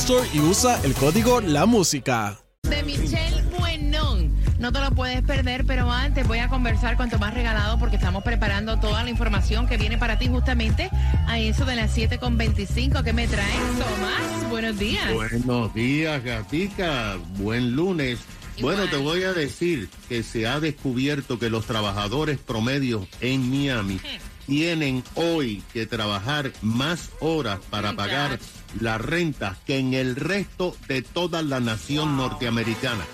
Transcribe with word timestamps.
Store 0.00 0.26
y 0.32 0.40
usa 0.40 0.80
el 0.82 0.94
código 0.94 1.42
La 1.42 1.66
Música. 1.66 2.38
De 2.62 2.82
Michelle 2.84 3.42
Buenón. 3.58 4.34
No 4.58 4.72
te 4.72 4.80
lo 4.80 4.92
puedes 4.92 5.20
perder, 5.20 5.66
pero 5.66 5.92
antes 5.92 6.26
voy 6.26 6.38
a 6.38 6.48
conversar 6.48 6.96
con 6.96 7.10
Tomás 7.10 7.34
Regalado 7.34 7.78
porque 7.78 7.96
estamos 7.96 8.24
preparando 8.24 8.80
toda 8.80 9.04
la 9.04 9.10
información 9.10 9.66
que 9.66 9.76
viene 9.76 9.98
para 9.98 10.18
ti 10.18 10.28
justamente 10.28 10.88
a 11.26 11.38
eso 11.38 11.66
de 11.66 11.76
las 11.76 11.94
7.25 11.94 13.04
que 13.04 13.12
me 13.12 13.28
traes, 13.28 13.60
Tomás. 13.78 14.48
Buenos 14.48 14.78
días. 14.78 15.12
Buenos 15.12 15.74
días, 15.74 16.24
gatica. 16.24 17.18
Buen 17.36 17.76
lunes. 17.76 18.20
Igual. 18.56 18.76
Bueno, 18.76 18.90
te 18.90 18.96
voy 18.96 19.24
a 19.24 19.34
decir 19.34 19.90
que 20.08 20.22
se 20.22 20.46
ha 20.46 20.60
descubierto 20.60 21.38
que 21.38 21.50
los 21.50 21.66
trabajadores 21.66 22.38
promedios 22.38 23.06
en 23.20 23.50
Miami 23.50 24.00
tienen 24.46 25.04
hoy 25.14 25.62
que 25.72 25.86
trabajar 25.86 26.52
más 26.62 27.10
horas 27.20 27.60
para 27.70 27.94
pagar 27.94 28.40
la 28.78 28.98
renta 28.98 29.56
que 29.66 29.78
en 29.78 29.94
el 29.94 30.16
resto 30.16 30.76
de 30.88 31.02
toda 31.02 31.42
la 31.42 31.60
nación 31.60 32.16
norteamericana. 32.16 33.04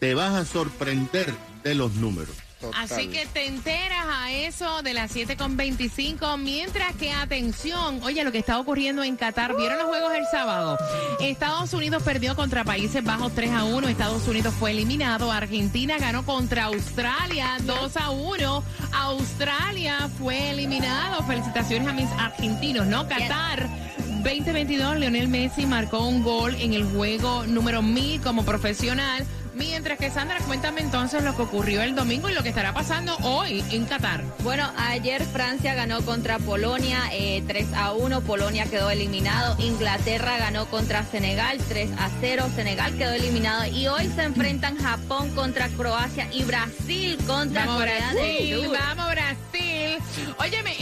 Te 0.00 0.14
vas 0.14 0.34
a 0.34 0.44
sorprender 0.44 1.32
de 1.62 1.74
los 1.74 1.94
números. 1.94 2.36
Así 2.76 3.08
que 3.08 3.26
te 3.26 3.46
enteras 3.46 4.06
a 4.08 4.30
eso 4.30 4.82
de 4.82 4.94
las 4.94 5.14
7.25, 5.14 6.38
mientras 6.38 6.94
que 6.94 7.12
atención, 7.12 8.00
oye, 8.02 8.22
lo 8.24 8.30
que 8.30 8.38
está 8.38 8.58
ocurriendo 8.58 9.02
en 9.02 9.16
Qatar, 9.16 9.56
¿vieron 9.56 9.78
los 9.78 9.88
juegos 9.88 10.14
el 10.14 10.24
sábado? 10.30 10.78
Estados 11.20 11.74
Unidos 11.74 12.02
perdió 12.02 12.36
contra 12.36 12.64
Países 12.64 13.02
Bajos 13.02 13.34
3 13.34 13.50
a 13.50 13.64
1, 13.64 13.88
Estados 13.88 14.26
Unidos 14.28 14.54
fue 14.58 14.70
eliminado, 14.70 15.32
Argentina 15.32 15.98
ganó 15.98 16.24
contra 16.24 16.64
Australia 16.64 17.56
2 17.62 17.96
a 17.96 18.10
1, 18.10 18.64
Australia 18.92 20.08
fue 20.18 20.50
eliminado, 20.50 21.22
felicitaciones 21.24 21.88
a 21.88 21.92
mis 21.92 22.10
argentinos, 22.12 22.86
¿no? 22.86 23.08
Qatar. 23.08 23.81
2022, 24.22 24.98
Lionel 24.98 25.28
Messi 25.28 25.66
marcó 25.66 26.06
un 26.06 26.22
gol 26.22 26.54
en 26.60 26.74
el 26.74 26.84
juego 26.84 27.44
número 27.46 27.82
1000 27.82 28.20
como 28.20 28.44
profesional. 28.44 29.24
Mientras 29.54 29.98
que 29.98 30.10
Sandra, 30.10 30.38
cuéntame 30.38 30.80
entonces 30.80 31.22
lo 31.22 31.36
que 31.36 31.42
ocurrió 31.42 31.82
el 31.82 31.94
domingo 31.94 32.30
y 32.30 32.32
lo 32.32 32.42
que 32.42 32.48
estará 32.48 32.72
pasando 32.72 33.14
hoy 33.18 33.62
en 33.70 33.84
Qatar. 33.84 34.22
Bueno, 34.42 34.70
ayer 34.78 35.22
Francia 35.24 35.74
ganó 35.74 36.00
contra 36.02 36.38
Polonia 36.38 36.98
eh, 37.12 37.42
3 37.46 37.74
a 37.74 37.92
1, 37.92 38.22
Polonia 38.22 38.64
quedó 38.66 38.88
eliminado, 38.90 39.56
Inglaterra 39.58 40.38
ganó 40.38 40.66
contra 40.66 41.04
Senegal 41.04 41.58
3 41.68 41.90
a 41.98 42.08
0, 42.20 42.46
Senegal 42.54 42.96
quedó 42.96 43.12
eliminado 43.12 43.66
y 43.66 43.88
hoy 43.88 44.08
se 44.14 44.22
enfrentan 44.22 44.78
Japón 44.78 45.30
contra 45.34 45.68
Croacia 45.68 46.28
y 46.32 46.44
Brasil 46.44 47.18
contra 47.26 47.66
Vamos 47.66 47.80
Corea 47.82 48.12
Brasil, 48.12 48.50
del 48.50 48.64
Sur. 48.64 48.78
vamos 48.78 49.10
Brasil. 49.10 49.98
Óyeme, 50.38 50.74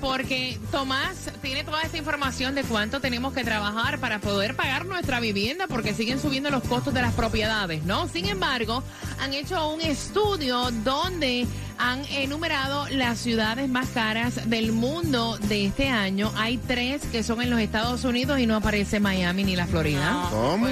porque 0.00 0.58
Tomás 0.70 1.30
tiene 1.42 1.64
toda 1.64 1.82
esta 1.82 1.96
información 1.96 2.54
de 2.54 2.62
cuánto 2.62 3.00
tenemos 3.00 3.32
que 3.32 3.44
trabajar 3.44 3.98
para 3.98 4.20
poder 4.20 4.54
pagar 4.56 4.86
nuestra 4.86 5.20
vivienda 5.20 5.66
porque 5.66 5.94
siguen 5.94 6.20
subiendo 6.20 6.50
los 6.50 6.62
costos 6.64 6.94
de 6.94 7.02
las 7.02 7.14
propiedades, 7.14 7.84
¿no? 7.84 8.08
Sin 8.08 8.26
embargo, 8.26 8.82
han 9.18 9.34
hecho 9.34 9.68
un 9.70 9.80
estudio 9.80 10.70
donde 10.84 11.46
han 11.78 12.04
enumerado 12.06 12.88
las 12.88 13.18
ciudades 13.18 13.68
más 13.68 13.88
caras 13.88 14.48
del 14.48 14.72
mundo 14.72 15.38
de 15.42 15.66
este 15.66 15.88
año. 15.88 16.32
Hay 16.36 16.58
tres 16.58 17.02
que 17.12 17.22
son 17.22 17.42
en 17.42 17.50
los 17.50 17.60
Estados 17.60 18.04
Unidos 18.04 18.38
y 18.38 18.46
no 18.46 18.56
aparece 18.56 19.00
Miami 19.00 19.44
ni 19.44 19.56
la 19.56 19.66
Florida. 19.66 20.10
No. 20.10 20.30
¿Cómo? 20.30 20.68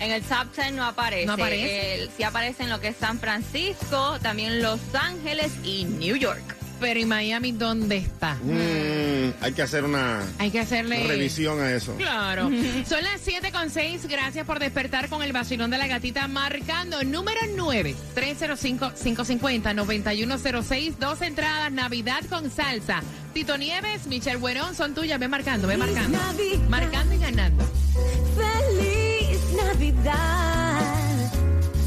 En 0.00 0.10
el 0.10 0.22
top 0.22 0.54
10 0.54 0.72
no 0.72 0.84
aparece. 0.84 1.26
No 1.26 1.34
aparece. 1.34 2.04
Eh, 2.04 2.10
sí 2.16 2.24
aparece 2.24 2.64
en 2.64 2.70
lo 2.70 2.80
que 2.80 2.88
es 2.88 2.96
San 2.96 3.18
Francisco, 3.18 4.18
también 4.20 4.60
Los 4.60 4.80
Ángeles 4.94 5.52
y 5.62 5.84
New 5.84 6.16
York. 6.16 6.63
Pero 6.80 6.98
¿y 7.00 7.04
Miami 7.04 7.52
dónde 7.52 7.96
está? 7.98 8.34
Mm, 8.42 9.32
hay 9.40 9.52
que 9.52 9.62
hacer 9.62 9.84
una 9.84 10.20
Hay 10.38 10.50
que 10.50 10.60
hacerle... 10.60 11.06
revisión 11.06 11.60
a 11.60 11.70
eso. 11.72 11.94
Claro. 11.96 12.50
Son 12.88 13.02
las 13.02 13.20
7 13.22 13.52
con 13.52 13.70
6. 13.70 14.06
Gracias 14.08 14.46
por 14.46 14.58
despertar 14.58 15.08
con 15.08 15.22
el 15.22 15.32
vacilón 15.32 15.70
de 15.70 15.78
la 15.78 15.86
gatita 15.86 16.26
marcando 16.28 17.02
número 17.04 17.40
9. 17.56 17.94
305-550-9106. 18.14 20.96
Dos 20.98 21.22
entradas. 21.22 21.72
Navidad 21.72 22.22
con 22.28 22.50
salsa. 22.50 23.02
Tito 23.32 23.56
Nieves, 23.56 24.06
Michelle 24.06 24.36
Buenón 24.36 24.74
son 24.74 24.94
tuyas. 24.94 25.18
Ve 25.18 25.28
marcando, 25.28 25.66
ve 25.68 25.76
marcando. 25.76 26.18
Navidad. 26.18 26.68
Marcando 26.68 27.14
y 27.14 27.18
ganando. 27.18 27.64
Feliz 28.36 29.38
Navidad. 29.56 30.80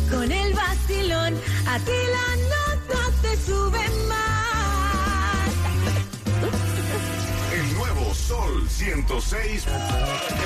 Con 0.10 0.32
el 0.32 0.54
vacilón, 0.54 1.34
a 1.68 1.80
ti 1.80 1.92
la 1.92 2.36
nota 2.48 3.12
te 3.22 3.36
sube 3.46 3.80
Sol 8.68 8.86
106. 8.86 9.66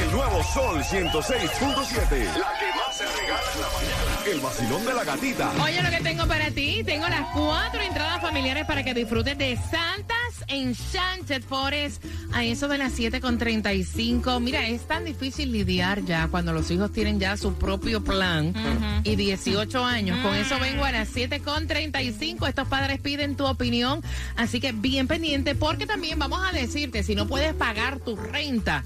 El 0.04 0.12
nuevo 0.12 0.44
Sol 0.44 0.84
106.7. 0.84 2.38
La 2.38 2.54
que 2.60 2.70
más 2.78 2.96
se 2.96 3.06
regala 3.06 3.42
en 3.54 3.62
la 3.62 3.68
mañana. 3.68 4.32
El 4.32 4.40
vacilón 4.40 4.86
de 4.86 4.94
la 4.94 5.04
gatita. 5.04 5.52
Oye, 5.62 5.82
lo 5.82 5.90
que 5.90 6.02
tengo 6.02 6.28
para 6.28 6.52
ti, 6.52 6.84
tengo 6.86 7.08
las 7.08 7.28
cuatro 7.34 7.82
entradas 7.82 8.22
familiares 8.22 8.66
para 8.66 8.84
que 8.84 8.94
disfrutes 8.94 9.38
de 9.38 9.58
Santas 9.58 10.46
Enchanted 10.48 11.44
Forest 11.44 12.04
a 12.34 12.44
eso 12.44 12.68
de 12.68 12.78
las 12.78 12.94
7 12.94 13.22
con 13.22 13.38
35. 13.38 14.40
Mira, 14.40 14.68
es 14.68 14.82
tan 14.88 15.06
difícil 15.06 15.52
lidiar 15.52 16.04
ya 16.06 16.28
cuando 16.28 16.54
los 16.54 16.70
hijos 16.72 16.92
tienen 16.92 17.20
ya 17.20 17.38
su 17.38 17.54
propio 17.56 18.04
plan 18.04 18.54
y 19.04 19.16
18 19.16 19.84
años. 19.84 20.20
Con 20.20 20.36
eso 20.36 20.60
vengo 20.60 20.86
a 20.86 20.92
las 20.92 21.10
7 21.10 21.42
con 21.42 21.68
35. 21.68 22.48
Estos 22.48 22.68
padres 22.68 23.00
piden 23.00 23.36
tu 23.36 23.46
opinión, 23.46 24.02
así 24.36 24.60
que 24.60 24.72
bien 24.72 25.08
pendiente 25.08 25.56
porque 25.56 25.86
también 25.86 26.20
vamos 26.20 26.42
a 26.48 26.52
decirte 26.52 27.04
si 27.04 27.16
no 27.16 27.28
puedes 27.28 27.54
pagar 27.54 28.00
tu 28.00 28.16
renta. 28.16 28.84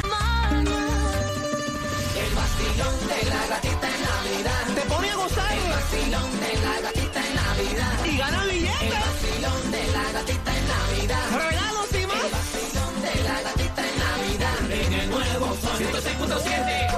Te 4.73 4.81
pone 4.81 5.09
a 5.09 5.15
gozar. 5.15 5.51
El 5.51 5.69
vacilón 5.69 6.39
de 6.39 6.53
la 6.63 6.79
gatita 6.81 7.27
en 7.27 7.35
Navidad. 7.35 8.05
Y 8.05 8.17
gana 8.17 8.45
billetes. 8.45 8.81
El 8.81 8.93
vacilón 8.93 9.71
de 9.71 9.87
la 9.91 10.11
gatita 10.13 10.57
en 10.57 10.67
Navidad. 10.67 11.31
Regalos 11.31 11.89
y 11.91 12.07
más. 12.07 12.23
El 12.23 12.31
vacilón 12.31 13.01
de 13.01 13.15
la 13.23 13.41
gatita 13.41 13.81
en 13.89 13.99
Navidad. 13.99 14.71
En 14.71 14.93
el 14.93 15.09
nuevo 15.09 15.57
Sol 15.57 15.77
106.7. 15.79 16.89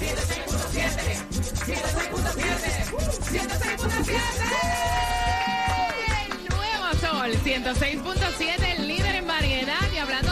106.7. 0.00 1.22
106.7. 1.66 2.90
106.7. 3.30 4.10
El 6.26 6.48
nuevo 6.48 6.88
Sol 7.00 7.30
106.7, 7.44 8.76
el 8.76 8.88
líder 8.88 9.14
en 9.14 9.26
variedad. 9.26 9.92
Y 9.92 9.98
hablando 9.98 10.31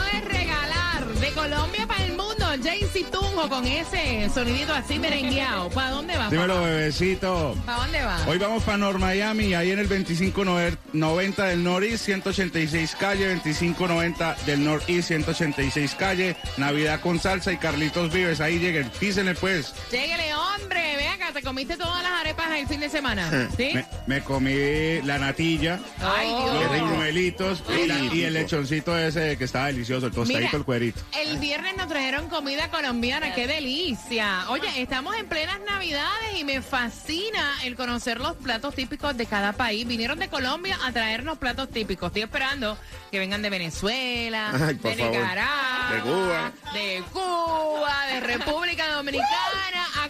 Colombia 1.41 1.87
para 1.87 2.05
el 2.05 2.11
mundo, 2.11 2.45
Jaycee 2.63 3.05
Tunjo 3.05 3.49
con 3.49 3.65
ese 3.65 4.29
sonidito 4.31 4.75
así 4.75 4.99
merengueado. 4.99 5.71
¿Para 5.71 5.89
dónde 5.89 6.15
va? 6.15 6.29
Dímelo, 6.29 6.61
bebecito. 6.61 7.57
¿Para 7.65 7.79
dónde 7.79 8.03
va? 8.03 8.19
Hoy 8.27 8.37
vamos 8.37 8.61
para 8.61 8.77
North 8.77 8.99
Miami, 8.99 9.55
ahí 9.55 9.71
en 9.71 9.79
el 9.79 9.89
2590 9.89 11.43
del 11.45 11.63
Northeast, 11.63 12.05
186 12.05 12.95
calle, 12.95 13.29
2590 13.29 14.35
del 14.45 14.63
Northeast, 14.63 15.07
186 15.07 15.95
calle, 15.95 16.35
Navidad 16.57 17.01
con 17.01 17.19
salsa 17.19 17.51
y 17.51 17.57
Carlitos 17.57 18.13
Vives. 18.13 18.39
Ahí 18.39 18.59
lleguen, 18.59 18.91
písenle 18.99 19.33
pues. 19.33 19.73
Lléguele, 19.89 20.35
hombre. 20.35 20.90
Te 21.33 21.41
comiste 21.41 21.77
todas 21.77 22.03
las 22.03 22.11
arepas 22.13 22.49
el 22.51 22.67
fin 22.67 22.79
de 22.79 22.89
semana. 22.89 23.49
¿Sí? 23.55 23.71
Me, 23.73 23.85
me 24.05 24.21
comí 24.23 25.01
la 25.03 25.17
natilla, 25.17 25.79
Ay, 25.99 26.29
los 26.29 26.69
Dios. 26.71 26.79
rumelitos 26.89 27.63
y, 27.69 27.87
la- 27.87 27.99
y 28.13 28.23
el 28.23 28.33
lechoncito 28.33 28.97
ese 28.97 29.37
que 29.37 29.45
estaba 29.45 29.67
delicioso, 29.67 30.07
el 30.07 30.11
tostadito, 30.11 30.45
Mira, 30.47 30.57
el 30.57 30.63
cuerito. 30.65 31.01
El 31.17 31.37
viernes 31.39 31.77
nos 31.77 31.87
trajeron 31.87 32.27
comida 32.29 32.69
colombiana, 32.69 33.33
qué 33.33 33.47
delicia. 33.47 34.49
Oye, 34.49 34.67
estamos 34.81 35.15
en 35.15 35.27
plenas 35.27 35.59
navidades 35.65 36.37
y 36.37 36.43
me 36.43 36.61
fascina 36.61 37.55
el 37.63 37.75
conocer 37.75 38.19
los 38.19 38.35
platos 38.35 38.75
típicos 38.75 39.15
de 39.15 39.25
cada 39.25 39.53
país. 39.53 39.87
Vinieron 39.87 40.19
de 40.19 40.27
Colombia 40.27 40.77
a 40.85 40.91
traernos 40.91 41.37
platos 41.37 41.69
típicos. 41.69 42.07
Estoy 42.07 42.23
esperando 42.23 42.77
que 43.09 43.19
vengan 43.19 43.41
de 43.41 43.49
Venezuela, 43.49 44.51
Ay, 44.53 44.75
por 44.75 44.91
de 44.91 44.97
favor. 44.97 45.13
Nicaragua, 45.17 45.91
De 45.93 46.01
Cuba. 46.01 46.51
de 46.73 47.03
Cuba, 47.11 48.05
de 48.07 48.19
República 48.19 48.91
Dominicana. 48.93 49.29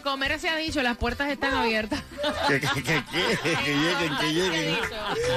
Comer 0.01 0.39
se 0.39 0.49
ha 0.49 0.55
dicho, 0.55 0.81
las 0.81 0.97
puertas 0.97 1.29
están 1.29 1.53
abiertas. 1.53 2.03
Que, 2.47 2.59
que, 2.59 2.67
que, 2.67 2.83
que, 2.83 3.55
que 3.63 3.75
lleguen, 3.75 4.17
que 4.19 4.33
lleguen. 4.33 4.77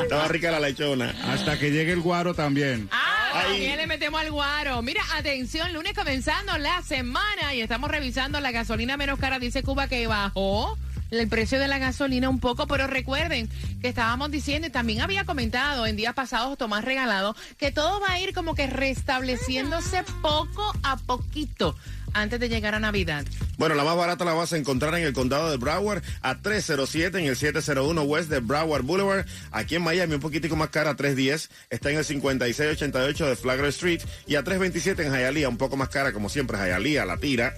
Estaba 0.03 0.29
rica 0.29 0.51
la 0.51 0.61
lechona. 0.61 1.15
Hasta 1.29 1.59
que 1.59 1.71
llegue 1.71 1.93
el 1.93 2.01
guaro 2.01 2.35
también. 2.35 2.89
Ah, 2.93 3.31
también 3.33 3.77
le 3.77 3.87
metemos 3.87 4.21
al 4.21 4.31
guaro. 4.31 4.83
Mira, 4.83 5.03
atención, 5.15 5.73
lunes 5.73 5.95
comenzando 5.95 6.57
la 6.59 6.83
semana 6.83 7.55
y 7.55 7.61
estamos 7.63 7.91
revisando 7.91 8.41
la 8.41 8.51
gasolina 8.51 8.97
menos 8.97 9.19
cara. 9.19 9.39
Dice 9.39 9.63
Cuba 9.63 9.89
que 9.89 10.07
bajó 10.07 10.77
el 11.11 11.29
precio 11.29 11.59
de 11.59 11.69
la 11.69 11.79
gasolina 11.79 12.29
un 12.29 12.41
poco, 12.41 12.67
pero 12.67 12.87
recuerden 12.87 13.49
que 13.81 13.89
estábamos 13.89 14.31
diciendo 14.31 14.69
y 14.69 14.71
también 14.71 15.01
había 15.01 15.25
comentado 15.25 15.87
en 15.87 15.97
días 15.97 16.15
pasados 16.15 16.58
Tomás 16.58 16.84
Regalado 16.84 17.37
que 17.58 17.73
todo 17.73 18.01
va 18.01 18.13
a 18.13 18.20
ir 18.20 18.32
como 18.34 18.55
que 18.55 18.67
restableciéndose 18.67 20.05
poco 20.23 20.73
a 20.82 20.96
poquito 20.96 21.77
antes 22.15 22.41
de 22.41 22.49
llegar 22.49 22.75
a 22.75 22.81
Navidad. 22.81 23.25
Bueno, 23.58 23.75
la 23.75 23.84
más 23.84 23.96
barata 23.96 24.25
la 24.25 24.32
vas 24.32 24.53
a 24.53 24.56
encontrar 24.56 24.94
en 24.94 25.05
el 25.05 25.13
condado 25.13 25.51
de 25.51 25.56
Broward 25.56 26.03
a 26.23 26.41
307 26.41 27.19
en 27.19 27.27
el 27.27 27.37
701 27.37 28.03
West 28.03 28.31
de 28.31 28.41
Broward 28.41 28.82
Boulevard. 28.82 29.27
Aquí 29.51 29.75
en 29.75 29.82
Miami 29.82 30.15
un 30.15 30.20
poquitico 30.20 30.56
más 30.56 30.70
cara 30.70 30.91
a 30.91 30.96
310. 30.96 31.51
Está 31.70 31.91
en 31.91 31.99
el 31.99 32.05
5688 32.05 33.27
de 33.27 33.37
Flagler 33.37 33.69
Street 33.69 34.01
y 34.27 34.37
a 34.37 34.44
327 34.44 35.06
en 35.06 35.13
Hialeah, 35.13 35.49
un 35.49 35.58
poco 35.58 35.77
más 35.77 35.89
cara 35.89 36.13
como 36.13 36.29
siempre 36.29 36.56
Hialeah, 36.56 37.05
la 37.05 37.19
tira. 37.19 37.55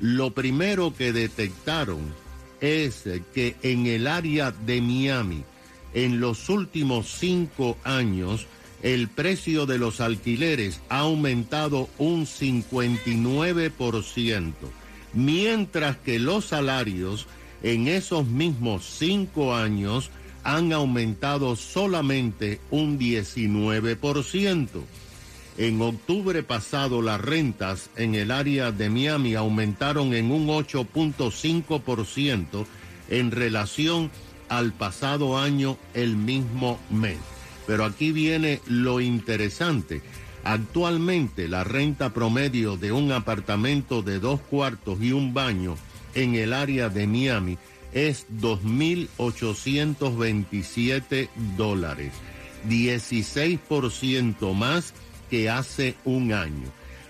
Lo 0.00 0.34
primero 0.34 0.94
que 0.94 1.12
detectaron 1.12 2.12
es 2.60 3.04
que 3.34 3.56
en 3.62 3.86
el 3.86 4.06
área 4.06 4.50
de 4.50 4.80
Miami, 4.80 5.44
en 5.92 6.20
los 6.20 6.48
últimos 6.48 7.16
cinco 7.18 7.76
años, 7.84 8.46
el 8.82 9.08
precio 9.08 9.66
de 9.66 9.78
los 9.78 10.00
alquileres 10.00 10.80
ha 10.90 11.00
aumentado 11.00 11.88
un 11.98 12.26
59%, 12.26 14.52
mientras 15.14 15.96
que 15.96 16.18
los 16.18 16.46
salarios 16.46 17.26
en 17.64 17.88
esos 17.88 18.26
mismos 18.26 18.84
cinco 18.98 19.54
años 19.54 20.10
han 20.44 20.72
aumentado 20.74 21.56
solamente 21.56 22.60
un 22.70 22.98
19%. 22.98 24.68
En 25.56 25.80
octubre 25.80 26.42
pasado 26.42 27.00
las 27.00 27.18
rentas 27.20 27.88
en 27.96 28.16
el 28.16 28.30
área 28.30 28.70
de 28.70 28.90
Miami 28.90 29.34
aumentaron 29.34 30.12
en 30.12 30.30
un 30.30 30.48
8.5% 30.48 32.66
en 33.08 33.30
relación 33.30 34.10
al 34.50 34.74
pasado 34.74 35.38
año 35.38 35.78
el 35.94 36.16
mismo 36.16 36.78
mes. 36.90 37.16
Pero 37.66 37.86
aquí 37.86 38.12
viene 38.12 38.60
lo 38.66 39.00
interesante. 39.00 40.02
Actualmente 40.44 41.48
la 41.48 41.64
renta 41.64 42.12
promedio 42.12 42.76
de 42.76 42.92
un 42.92 43.10
apartamento 43.10 44.02
de 44.02 44.18
dos 44.18 44.40
cuartos 44.40 45.00
y 45.00 45.12
un 45.12 45.32
baño 45.32 45.78
en 46.14 46.34
el 46.34 46.52
área 46.52 46.88
de 46.88 47.06
Miami 47.06 47.56
es 47.92 48.26
2.827 48.40 51.28
dólares, 51.56 52.12
16% 52.68 54.52
más 54.54 54.94
que 55.30 55.48
hace 55.48 55.94
un 56.04 56.32
año. 56.32 56.66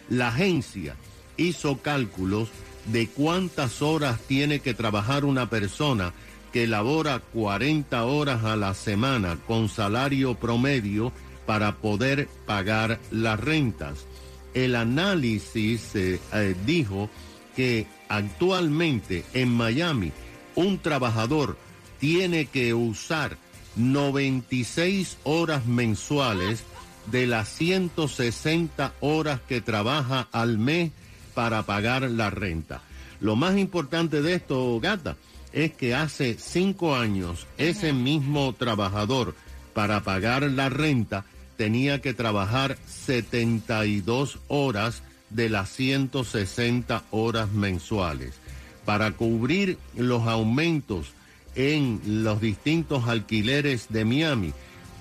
La 0.08 0.28
agencia 0.28 0.96
hizo 1.36 1.78
cálculos 1.78 2.50
de 2.86 3.08
cuántas 3.08 3.82
horas 3.82 4.20
tiene 4.20 4.60
que 4.60 4.74
trabajar 4.74 5.24
una 5.24 5.48
persona 5.48 6.12
que 6.52 6.66
labora 6.66 7.18
40 7.18 8.04
horas 8.04 8.44
a 8.44 8.56
la 8.56 8.74
semana 8.74 9.38
con 9.46 9.68
salario 9.68 10.34
promedio 10.34 11.12
para 11.46 11.76
poder 11.76 12.28
pagar 12.46 13.00
las 13.10 13.40
rentas. 13.40 14.06
El 14.52 14.76
análisis 14.76 15.96
eh, 15.96 16.20
eh, 16.32 16.54
dijo 16.64 17.10
que 17.56 17.86
actualmente 18.16 19.24
en 19.32 19.50
Miami 19.50 20.12
un 20.54 20.78
trabajador 20.78 21.56
tiene 21.98 22.46
que 22.46 22.74
usar 22.74 23.36
96 23.76 25.18
horas 25.24 25.66
mensuales 25.66 26.64
de 27.10 27.26
las 27.26 27.48
160 27.48 28.94
horas 29.00 29.40
que 29.48 29.60
trabaja 29.60 30.28
al 30.32 30.58
mes 30.58 30.92
para 31.34 31.64
pagar 31.64 32.02
la 32.02 32.30
renta. 32.30 32.82
Lo 33.20 33.36
más 33.36 33.56
importante 33.56 34.22
de 34.22 34.34
esto, 34.34 34.78
gata, 34.80 35.16
es 35.52 35.72
que 35.72 35.94
hace 35.94 36.36
cinco 36.38 36.96
años 36.96 37.46
ese 37.58 37.92
mismo 37.92 38.52
trabajador 38.54 39.34
para 39.72 40.02
pagar 40.02 40.42
la 40.42 40.68
renta 40.68 41.24
tenía 41.56 42.00
que 42.00 42.14
trabajar 42.14 42.76
72 42.86 44.38
horas 44.48 45.02
de 45.34 45.48
las 45.50 45.68
160 45.70 47.04
horas 47.10 47.50
mensuales. 47.52 48.34
Para 48.84 49.12
cubrir 49.12 49.78
los 49.96 50.26
aumentos 50.26 51.12
en 51.54 52.00
los 52.06 52.40
distintos 52.40 53.08
alquileres 53.08 53.86
de 53.90 54.04
Miami, 54.04 54.52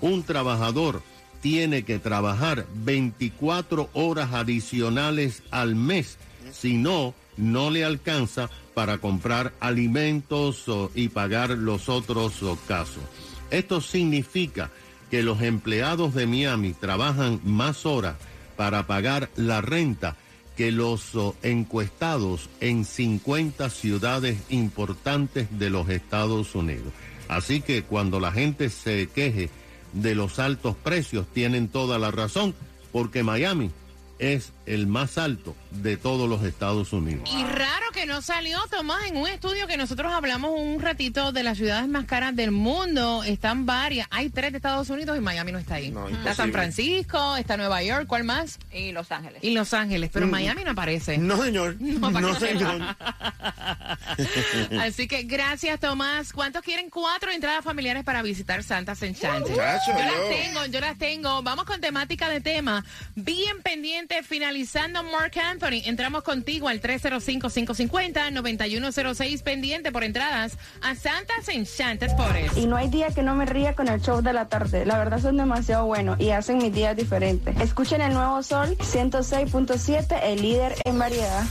un 0.01 0.23
trabajador 0.23 1.01
tiene 1.41 1.83
que 1.83 1.99
trabajar 1.99 2.65
24 2.73 3.89
horas 3.93 4.33
adicionales 4.33 5.43
al 5.51 5.75
mes, 5.75 6.17
si 6.51 6.77
no, 6.77 7.13
no 7.37 7.69
le 7.69 7.83
alcanza 7.83 8.49
para 8.73 8.97
comprar 8.97 9.53
alimentos 9.59 10.65
y 10.95 11.09
pagar 11.09 11.51
los 11.51 11.89
otros 11.89 12.41
casos. 12.67 13.03
Esto 13.51 13.81
significa 13.81 14.71
que 15.11 15.21
los 15.21 15.41
empleados 15.41 16.15
de 16.15 16.25
Miami 16.25 16.73
trabajan 16.73 17.39
más 17.43 17.85
horas 17.85 18.15
para 18.55 18.87
pagar 18.87 19.29
la 19.35 19.61
renta 19.61 20.15
que 20.55 20.71
los 20.71 21.15
o, 21.15 21.35
encuestados 21.43 22.49
en 22.59 22.85
50 22.85 23.69
ciudades 23.69 24.37
importantes 24.49 25.47
de 25.57 25.69
los 25.69 25.89
Estados 25.89 26.55
Unidos. 26.55 26.93
Así 27.27 27.61
que 27.61 27.83
cuando 27.83 28.19
la 28.19 28.31
gente 28.31 28.69
se 28.69 29.07
queje 29.07 29.49
de 29.93 30.15
los 30.15 30.39
altos 30.39 30.75
precios, 30.75 31.25
tienen 31.33 31.67
toda 31.67 31.97
la 31.97 32.11
razón, 32.11 32.53
porque 32.91 33.23
Miami 33.23 33.71
es 34.19 34.53
el 34.65 34.87
más 34.87 35.17
alto 35.17 35.55
de 35.73 35.97
todos 35.97 36.29
los 36.29 36.43
Estados 36.43 36.93
Unidos. 36.93 37.29
Y 37.33 37.43
raro 37.43 37.85
que 37.93 38.05
no 38.05 38.21
salió, 38.21 38.59
Tomás, 38.69 39.05
en 39.07 39.17
un 39.17 39.27
estudio 39.27 39.67
que 39.67 39.77
nosotros 39.77 40.11
hablamos 40.13 40.51
un 40.55 40.81
ratito 40.81 41.31
de 41.31 41.43
las 41.43 41.57
ciudades 41.57 41.87
más 41.87 42.05
caras 42.05 42.35
del 42.35 42.51
mundo. 42.51 43.23
Están 43.23 43.65
varias. 43.65 44.07
Hay 44.11 44.29
tres 44.29 44.51
de 44.51 44.57
Estados 44.57 44.89
Unidos 44.89 45.17
y 45.17 45.21
Miami 45.21 45.51
no 45.51 45.59
está 45.59 45.75
ahí. 45.75 45.91
No, 45.91 46.07
está. 46.07 46.33
San 46.35 46.51
Francisco, 46.51 47.35
está 47.37 47.57
Nueva 47.57 47.81
York, 47.83 48.05
¿cuál 48.07 48.23
más? 48.23 48.59
Y 48.71 48.91
Los 48.91 49.11
Ángeles. 49.11 49.43
Y 49.43 49.51
Los 49.51 49.73
Ángeles, 49.73 50.09
pero 50.13 50.27
Mm. 50.27 50.31
Miami 50.31 50.63
no 50.63 50.71
aparece. 50.71 51.17
No, 51.17 51.41
señor. 51.43 51.75
No, 51.79 52.11
No, 52.11 52.33
señor. 52.39 52.81
Así 54.79 55.07
que 55.07 55.23
gracias, 55.23 55.79
Tomás. 55.79 56.33
¿Cuántos 56.33 56.61
quieren 56.63 56.89
cuatro 56.89 57.31
entradas 57.31 57.63
familiares 57.63 58.03
para 58.03 58.21
visitar 58.21 58.63
Santas 58.63 59.01
Enchanted? 59.01 59.55
Chacho, 59.55 59.91
yo 59.91 59.97
las 59.99 60.29
tengo, 60.29 60.65
yo 60.67 60.79
las 60.79 60.97
tengo. 60.97 61.41
Vamos 61.43 61.65
con 61.65 61.79
temática 61.81 62.29
de 62.29 62.41
tema. 62.41 62.83
Bien 63.15 63.61
pendiente, 63.61 64.23
finalizando 64.23 65.03
Mark 65.03 65.33
Anthony. 65.39 65.62
Entramos 65.65 66.23
contigo 66.23 66.67
al 66.67 66.81
305-550-9106 66.81 69.43
pendiente 69.43 69.93
por 69.93 70.03
entradas 70.03 70.57
a 70.81 70.93
Santas 70.95 71.47
Enchanted 71.47 72.17
Forest. 72.17 72.57
Y 72.57 72.65
no 72.65 72.75
hay 72.75 72.89
día 72.89 73.11
que 73.11 73.23
no 73.23 73.33
me 73.33 73.45
ría 73.45 73.73
con 73.73 73.87
el 73.87 74.01
show 74.01 74.21
de 74.21 74.33
la 74.33 74.49
tarde. 74.49 74.85
La 74.85 74.97
verdad 74.97 75.21
son 75.21 75.37
demasiado 75.37 75.85
buenos 75.85 76.19
y 76.19 76.31
hacen 76.31 76.57
mis 76.57 76.73
días 76.73 76.97
diferentes. 76.97 77.57
Escuchen 77.61 78.01
el 78.01 78.13
nuevo 78.13 78.43
Sol 78.43 78.75
106.7, 78.77 80.19
el 80.23 80.41
líder 80.41 80.75
en 80.83 80.99
variedad. 80.99 81.45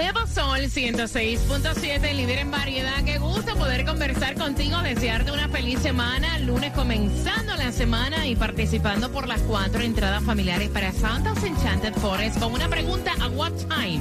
Nuevo 0.00 0.26
Sol 0.26 0.60
106.7, 0.60 2.14
líder 2.14 2.38
en 2.38 2.50
variedad. 2.50 3.04
Qué 3.04 3.18
gusto 3.18 3.54
poder 3.56 3.84
conversar 3.84 4.34
contigo, 4.34 4.80
desearte 4.80 5.30
una 5.30 5.50
feliz 5.50 5.78
semana. 5.80 6.38
Lunes 6.38 6.72
comenzando 6.72 7.54
la 7.56 7.70
semana 7.70 8.26
y 8.26 8.34
participando 8.34 9.12
por 9.12 9.28
las 9.28 9.42
cuatro 9.42 9.82
entradas 9.82 10.24
familiares 10.24 10.70
para 10.70 10.90
Santa's 10.92 11.44
Enchanted 11.44 11.92
Forest 11.96 12.38
con 12.38 12.54
una 12.54 12.68
pregunta: 12.68 13.12
¿a 13.20 13.28
what 13.28 13.52
time? 13.68 14.00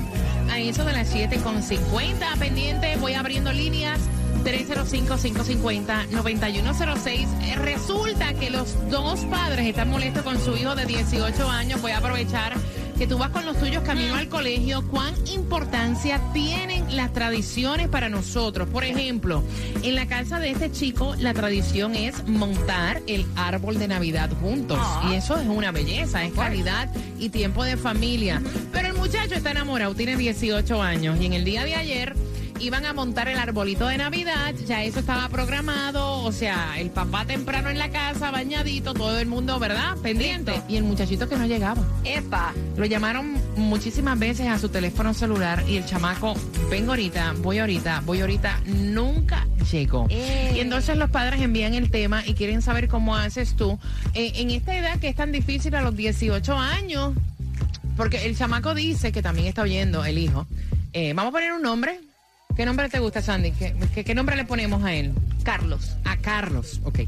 A 0.50 0.60
eso 0.60 0.86
de 0.86 0.94
las 0.94 1.14
7.50 1.14 2.40
pendiente, 2.40 2.96
voy 2.96 3.16
abriendo 3.16 3.52
líneas. 3.52 4.00
305-550-9106. 4.46 7.28
Eh, 7.44 7.56
Resulta 7.56 8.34
que 8.36 8.50
los 8.50 8.74
dos 8.90 9.26
padres 9.26 9.68
están 9.68 9.90
molestos 9.90 10.24
con 10.24 10.40
su 10.40 10.56
hijo 10.56 10.76
de 10.76 10.86
18 10.86 11.50
años. 11.50 11.82
Voy 11.82 11.92
a 11.92 11.98
aprovechar 11.98 12.56
que 13.00 13.08
tú 13.08 13.18
vas 13.18 13.30
con 13.30 13.46
los 13.46 13.58
tuyos 13.58 13.82
camino 13.84 14.16
al 14.16 14.28
colegio, 14.28 14.86
¿cuán 14.90 15.14
importancia 15.34 16.20
tienen 16.34 16.98
las 16.98 17.14
tradiciones 17.14 17.88
para 17.88 18.10
nosotros? 18.10 18.68
Por 18.68 18.84
ejemplo, 18.84 19.42
en 19.84 19.96
la 19.96 20.06
casa 20.06 20.38
de 20.38 20.52
este 20.52 20.70
chico, 20.70 21.16
la 21.18 21.34
tradición 21.34 21.96
es 21.96 22.28
montar 22.28 23.02
el 23.08 23.26
árbol 23.38 23.80
de 23.80 23.88
Navidad 23.88 24.30
juntos. 24.42 24.78
Y 25.10 25.14
eso 25.14 25.38
es 25.38 25.48
una 25.48 25.72
belleza, 25.72 26.26
es 26.26 26.34
calidad 26.34 26.90
y 27.18 27.30
tiempo 27.30 27.64
de 27.64 27.78
familia. 27.78 28.42
Pero 28.74 28.90
el 28.90 28.96
muchacho 28.96 29.34
está 29.34 29.52
enamorado, 29.52 29.96
tiene 29.96 30.18
18 30.18 30.84
años 30.84 31.22
y 31.22 31.26
en 31.26 31.32
el 31.32 31.46
día 31.46 31.64
de 31.64 31.76
ayer 31.76 32.18
iban 32.60 32.86
a 32.86 32.94
montar 32.94 33.28
el 33.28 33.38
arbolito 33.38 33.88
de 33.88 33.98
Navidad, 33.98 34.54
ya 34.66 34.84
eso 34.84 35.00
estaba 35.00 35.30
programado, 35.30 36.22
o 36.22 36.32
sea, 36.32 36.80
el 36.80 36.90
papá 36.90 37.26
temprano 37.26 37.70
en 37.70 37.78
la 37.78 37.90
casa, 37.90 38.32
bañadito, 38.32 38.94
todo 38.94 39.20
el 39.20 39.28
mundo, 39.28 39.60
¿verdad? 39.60 39.98
Pendiente. 40.02 40.62
Y 40.68 40.78
el 40.78 40.84
muchachito 40.84 41.28
que 41.28 41.38
no 41.38 41.46
llegaba. 41.46 41.82
Epa. 42.04 42.54
Lo 42.78 42.86
llamaron 42.86 43.38
muchísimas 43.56 44.18
veces 44.18 44.48
a 44.48 44.60
su 44.60 44.70
teléfono 44.70 45.14
celular 45.14 45.64
y 45.68 45.78
el 45.78 45.86
chamaco, 45.86 46.34
vengo 46.70 46.92
ahorita, 46.92 47.36
voy 47.40 47.60
ahorita, 47.60 48.02
voy 48.06 48.22
ahorita, 48.22 48.62
nunca 48.66 49.48
llegó. 49.72 50.08
Eh. 50.10 50.54
Y 50.56 50.60
entonces 50.60 50.98
los 50.98 51.10
padres 51.10 51.42
envían 51.42 51.74
el 51.74 51.92
tema 51.92 52.26
y 52.26 52.34
quieren 52.34 52.62
saber 52.62 52.88
cómo 52.88 53.16
haces 53.16 53.56
tú 53.56 53.80
eh, 54.14 54.34
en 54.36 54.52
esta 54.52 54.78
edad 54.78 55.00
que 55.00 55.10
es 55.10 55.16
tan 55.16 55.32
difícil 55.32 55.76
a 55.76 55.82
los 55.82 55.96
18 55.96 56.58
años. 56.58 57.14
Porque 57.96 58.26
el 58.26 58.38
chamaco 58.38 58.74
dice 58.74 59.12
que 59.12 59.22
también 59.22 59.48
está 59.48 59.62
oyendo 59.62 60.06
el 60.06 60.18
hijo. 60.18 60.48
Eh, 60.94 61.14
Vamos 61.14 61.32
a 61.32 61.34
poner 61.34 61.52
un 61.54 61.62
nombre. 61.62 62.00
¿Qué 62.56 62.66
nombre 62.66 62.90
te 62.90 63.00
gusta, 63.00 63.22
Sandy? 63.22 63.52
¿Qué, 63.52 63.74
qué, 63.94 64.04
qué 64.04 64.16
nombre 64.16 64.36
le 64.36 64.44
ponemos 64.46 64.84
a 64.84 64.94
él? 64.94 65.14
Carlos. 65.44 65.96
A 66.04 66.18
Carlos, 66.18 66.82
ok. 66.84 67.00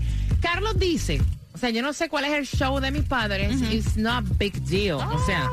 Carlos 0.42 0.80
dice, 0.80 1.22
o 1.54 1.58
sea, 1.58 1.70
yo 1.70 1.82
no 1.82 1.92
sé 1.94 2.08
cuál 2.08 2.26
es 2.26 2.32
el 2.32 2.48
show 2.48 2.80
de 2.80 2.92
mis 2.92 3.04
padres. 3.04 3.62
It's 3.72 3.98
not 3.98 4.24
big 4.38 4.54
deal. 4.64 4.96
O 4.96 5.26
sea, 5.26 5.50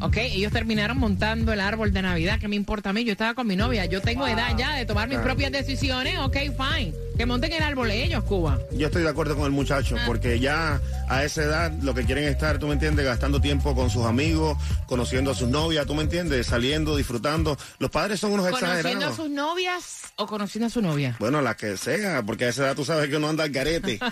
ok, 0.00 0.16
ellos 0.18 0.52
terminaron 0.52 0.98
montando 0.98 1.52
el 1.52 1.60
árbol 1.60 1.92
de 1.92 2.02
Navidad. 2.02 2.38
¿Qué 2.38 2.46
me 2.46 2.54
importa 2.56 2.90
a 2.90 2.92
mí? 2.92 3.04
Yo 3.04 3.12
estaba 3.12 3.34
con 3.34 3.46
mi 3.48 3.56
novia. 3.56 3.86
Yo 3.86 4.00
tengo 4.00 4.26
edad 4.28 4.56
ya 4.56 4.76
de 4.76 4.86
tomar 4.86 5.08
mis 5.08 5.18
propias 5.18 5.50
decisiones. 5.50 6.18
Ok, 6.20 6.36
fine. 6.36 6.94
Que 7.20 7.26
monten 7.26 7.52
el 7.52 7.62
árbol 7.62 7.90
ellos, 7.90 8.24
Cuba. 8.24 8.58
Yo 8.72 8.86
estoy 8.86 9.02
de 9.02 9.10
acuerdo 9.10 9.36
con 9.36 9.44
el 9.44 9.50
muchacho, 9.50 9.94
porque 10.06 10.40
ya 10.40 10.80
a 11.06 11.22
esa 11.22 11.42
edad 11.42 11.70
lo 11.82 11.92
que 11.92 12.06
quieren 12.06 12.24
es 12.24 12.30
estar, 12.30 12.58
tú 12.58 12.66
me 12.66 12.72
entiendes, 12.72 13.04
gastando 13.04 13.42
tiempo 13.42 13.74
con 13.74 13.90
sus 13.90 14.06
amigos, 14.06 14.56
conociendo 14.86 15.30
a 15.32 15.34
sus 15.34 15.50
novias, 15.50 15.84
tú 15.84 15.94
me 15.94 16.00
entiendes, 16.00 16.46
saliendo, 16.46 16.96
disfrutando. 16.96 17.58
Los 17.78 17.90
padres 17.90 18.20
son 18.20 18.32
unos 18.32 18.46
¿Conociendo 18.46 18.74
a 18.74 18.78
exagerados. 18.78 19.16
sus 19.16 19.28
novias 19.28 20.00
o 20.16 20.26
conociendo 20.26 20.68
a 20.68 20.70
su 20.70 20.80
novia? 20.80 21.14
Bueno, 21.18 21.42
la 21.42 21.58
que 21.58 21.76
sea, 21.76 22.22
porque 22.22 22.46
a 22.46 22.48
esa 22.48 22.62
edad 22.62 22.74
tú 22.74 22.86
sabes 22.86 23.10
que 23.10 23.18
uno 23.18 23.28
anda 23.28 23.44
al 23.44 23.50
garete. 23.50 24.00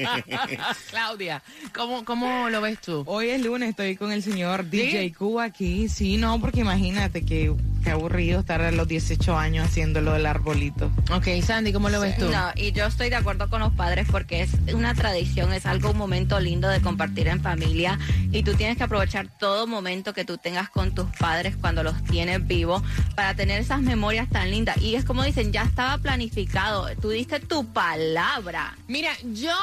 Claudia, 0.90 1.40
¿cómo, 1.72 2.04
¿cómo 2.04 2.50
lo 2.50 2.60
ves 2.60 2.80
tú? 2.80 3.04
Hoy 3.06 3.28
es 3.28 3.40
lunes, 3.42 3.70
estoy 3.70 3.94
con 3.94 4.10
el 4.10 4.24
señor 4.24 4.68
DJ 4.68 5.14
Cuba 5.14 5.44
aquí. 5.44 5.88
Sí, 5.88 6.16
no, 6.16 6.40
porque 6.40 6.62
imagínate 6.62 7.24
que, 7.24 7.54
que 7.80 7.90
aburrido 7.90 8.40
estar 8.40 8.60
a 8.60 8.70
los 8.70 8.86
18 8.86 9.36
años 9.36 9.66
haciéndolo 9.66 10.12
del 10.12 10.26
arbolito. 10.26 10.90
Ok, 11.12 11.28
Sandy, 11.42 11.72
¿cómo 11.72 11.88
lo 11.88 12.00
ves 12.00 12.18
tú? 12.18 12.28
No, 12.28 12.50
y 12.56 12.72
yo 12.72 12.86
estoy 12.86 13.10
de 13.10 13.16
acuerdo 13.16 13.48
con 13.48 13.60
los 13.60 13.72
padres 13.72 14.06
porque 14.10 14.42
es 14.42 14.52
una 14.74 14.94
tradición, 14.94 15.52
es 15.52 15.66
algo, 15.66 15.90
un 15.90 15.96
momento 15.96 16.40
lindo 16.40 16.68
de 16.68 16.80
compartir 16.80 17.28
en 17.28 17.40
familia 17.40 17.98
y 18.32 18.42
tú 18.42 18.54
tienes 18.54 18.76
que 18.76 18.84
aprovechar 18.84 19.28
todo 19.38 19.66
momento 19.66 20.12
que 20.12 20.24
tú 20.24 20.38
tengas 20.38 20.68
con 20.68 20.94
tus 20.94 21.06
padres 21.18 21.56
cuando 21.56 21.82
los 21.82 22.02
tienes 22.04 22.46
vivos 22.46 22.82
para 23.14 23.34
tener 23.34 23.60
esas 23.60 23.80
memorias 23.80 24.28
tan 24.28 24.50
lindas. 24.50 24.76
Y 24.78 24.94
es 24.94 25.04
como 25.04 25.22
dicen, 25.22 25.52
ya 25.52 25.62
estaba 25.62 25.98
planificado, 25.98 26.88
tú 27.00 27.10
diste 27.10 27.40
tu 27.40 27.72
palabra. 27.72 28.76
Mira, 28.88 29.10
yo 29.32 29.56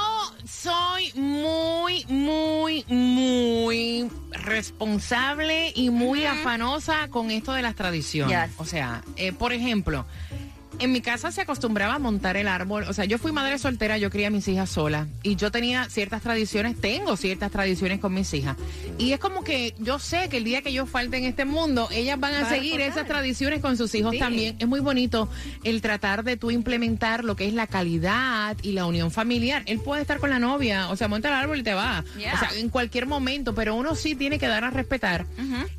soy 0.45 1.11
muy, 1.13 2.05
muy, 2.05 2.83
muy 2.87 4.09
responsable 4.31 5.71
y 5.75 5.89
muy 5.89 6.25
afanosa 6.25 7.07
con 7.09 7.31
esto 7.31 7.53
de 7.53 7.61
las 7.61 7.75
tradiciones. 7.75 8.06
Yes. 8.13 8.51
O 8.57 8.65
sea, 8.65 9.03
eh, 9.15 9.31
por 9.31 9.53
ejemplo, 9.53 10.05
en 10.79 10.91
mi 10.91 11.01
casa 11.01 11.31
se 11.31 11.41
acostumbraba 11.41 11.95
a 11.95 11.99
montar 11.99 12.37
el 12.37 12.47
árbol. 12.47 12.85
O 12.87 12.93
sea, 12.93 13.05
yo 13.05 13.17
fui 13.17 13.31
madre 13.31 13.57
soltera, 13.59 13.97
yo 13.97 14.09
crié 14.09 14.27
a 14.27 14.29
mis 14.29 14.47
hijas 14.47 14.69
sola. 14.69 15.07
Y 15.23 15.35
yo 15.35 15.51
tenía 15.51 15.89
ciertas 15.89 16.21
tradiciones, 16.21 16.79
tengo 16.79 17.17
ciertas 17.17 17.51
tradiciones 17.51 17.99
con 17.99 18.13
mis 18.13 18.33
hijas. 18.33 18.55
Y 18.97 19.11
es 19.13 19.19
como 19.19 19.43
que 19.43 19.73
yo 19.79 19.99
sé 19.99 20.29
que 20.29 20.37
el 20.37 20.43
día 20.43 20.61
que 20.61 20.73
yo 20.73 20.85
falte 20.85 21.17
en 21.17 21.23
este 21.25 21.45
mundo, 21.45 21.87
ellas 21.91 22.19
van 22.19 22.33
a 22.35 22.49
seguir 22.49 22.81
esas 22.81 23.07
tradiciones 23.07 23.61
con 23.61 23.77
sus 23.77 23.93
hijos 23.95 24.13
Sí. 24.13 24.19
también. 24.19 24.55
Es 24.59 24.67
muy 24.67 24.79
bonito 24.79 25.29
el 25.63 25.81
tratar 25.81 26.23
de 26.23 26.37
tú 26.37 26.51
implementar 26.51 27.23
lo 27.23 27.35
que 27.35 27.47
es 27.47 27.53
la 27.53 27.67
calidad 27.67 28.55
y 28.61 28.71
la 28.73 28.85
unión 28.85 29.11
familiar. 29.11 29.63
Él 29.65 29.79
puede 29.79 30.01
estar 30.01 30.19
con 30.19 30.29
la 30.29 30.39
novia, 30.39 30.89
o 30.89 30.95
sea, 30.95 31.07
monta 31.07 31.27
el 31.29 31.33
árbol 31.35 31.59
y 31.59 31.63
te 31.63 31.73
va. 31.73 32.03
Yeah. 32.17 32.33
O 32.33 32.37
sea, 32.37 32.49
en 32.59 32.69
cualquier 32.69 33.05
momento, 33.07 33.53
pero 33.55 33.75
uno 33.75 33.95
sí 33.95 34.15
tiene 34.15 34.39
que 34.39 34.47
dar 34.47 34.63
a 34.63 34.69
respetar 34.69 35.25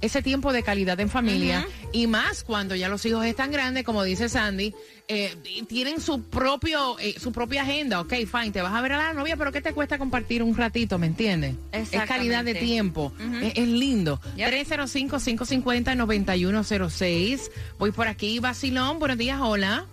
ese 0.00 0.22
tiempo 0.22 0.52
de 0.52 0.62
calidad 0.62 0.98
en 1.00 1.08
familia 1.10 1.66
y 1.92 2.06
más 2.06 2.42
cuando 2.42 2.74
ya 2.74 2.88
los 2.88 3.04
hijos 3.06 3.24
están 3.24 3.50
grandes, 3.52 3.84
como 3.84 4.02
dice 4.04 4.28
Sandy. 4.28 4.74
Eh, 5.08 5.34
tienen 5.68 6.00
su 6.00 6.22
propio 6.22 6.98
eh, 6.98 7.14
su 7.18 7.32
propia 7.32 7.62
agenda, 7.62 8.00
ok, 8.00 8.12
fine, 8.30 8.50
te 8.50 8.60
vas 8.62 8.74
a 8.74 8.80
ver 8.82 8.92
a 8.92 8.98
la 8.98 9.12
novia, 9.14 9.36
pero 9.36 9.50
¿qué 9.52 9.60
te 9.62 9.72
cuesta 9.72 9.96
compartir 9.98 10.42
un 10.42 10.54
ratito, 10.56 10.98
me 10.98 11.06
entiendes? 11.06 11.54
Es 11.72 11.90
calidad 12.06 12.44
de 12.44 12.54
tiempo, 12.54 13.12
Ujú. 13.18 13.36
es, 13.42 13.52
es 13.56 13.68
lindo. 13.68 14.20
Yep. 14.36 14.50
305-550-9106. 16.28 17.50
Voy 17.78 17.90
por 17.92 18.08
aquí, 18.08 18.38
Basilón, 18.38 18.98
buenos 18.98 19.18
días, 19.18 19.38
hola. 19.40 19.86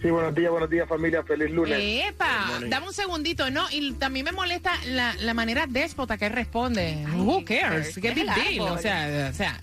Sí, 0.00 0.10
buenos 0.10 0.32
días, 0.32 0.50
buenos 0.52 0.70
días 0.70 0.88
familia, 0.88 1.24
feliz 1.24 1.50
lunes. 1.50 1.76
Epa, 2.08 2.60
dame 2.68 2.86
un 2.86 2.92
segundito, 2.92 3.50
¿no? 3.50 3.66
Y 3.72 3.94
también 3.94 4.24
me 4.24 4.30
molesta 4.32 4.72
la, 4.86 5.12
la 5.14 5.34
manera 5.34 5.66
déspota 5.66 6.16
que 6.16 6.28
responde. 6.28 7.04
Who 7.16 7.44
cares? 7.44 7.96
¿qué 7.96 8.00
¿Qué 8.02 8.08
es 8.10 8.14
big 8.14 8.26
deal? 8.32 8.60
O 8.60 8.78
sea, 8.78 9.30
o 9.32 9.34
sea, 9.34 9.60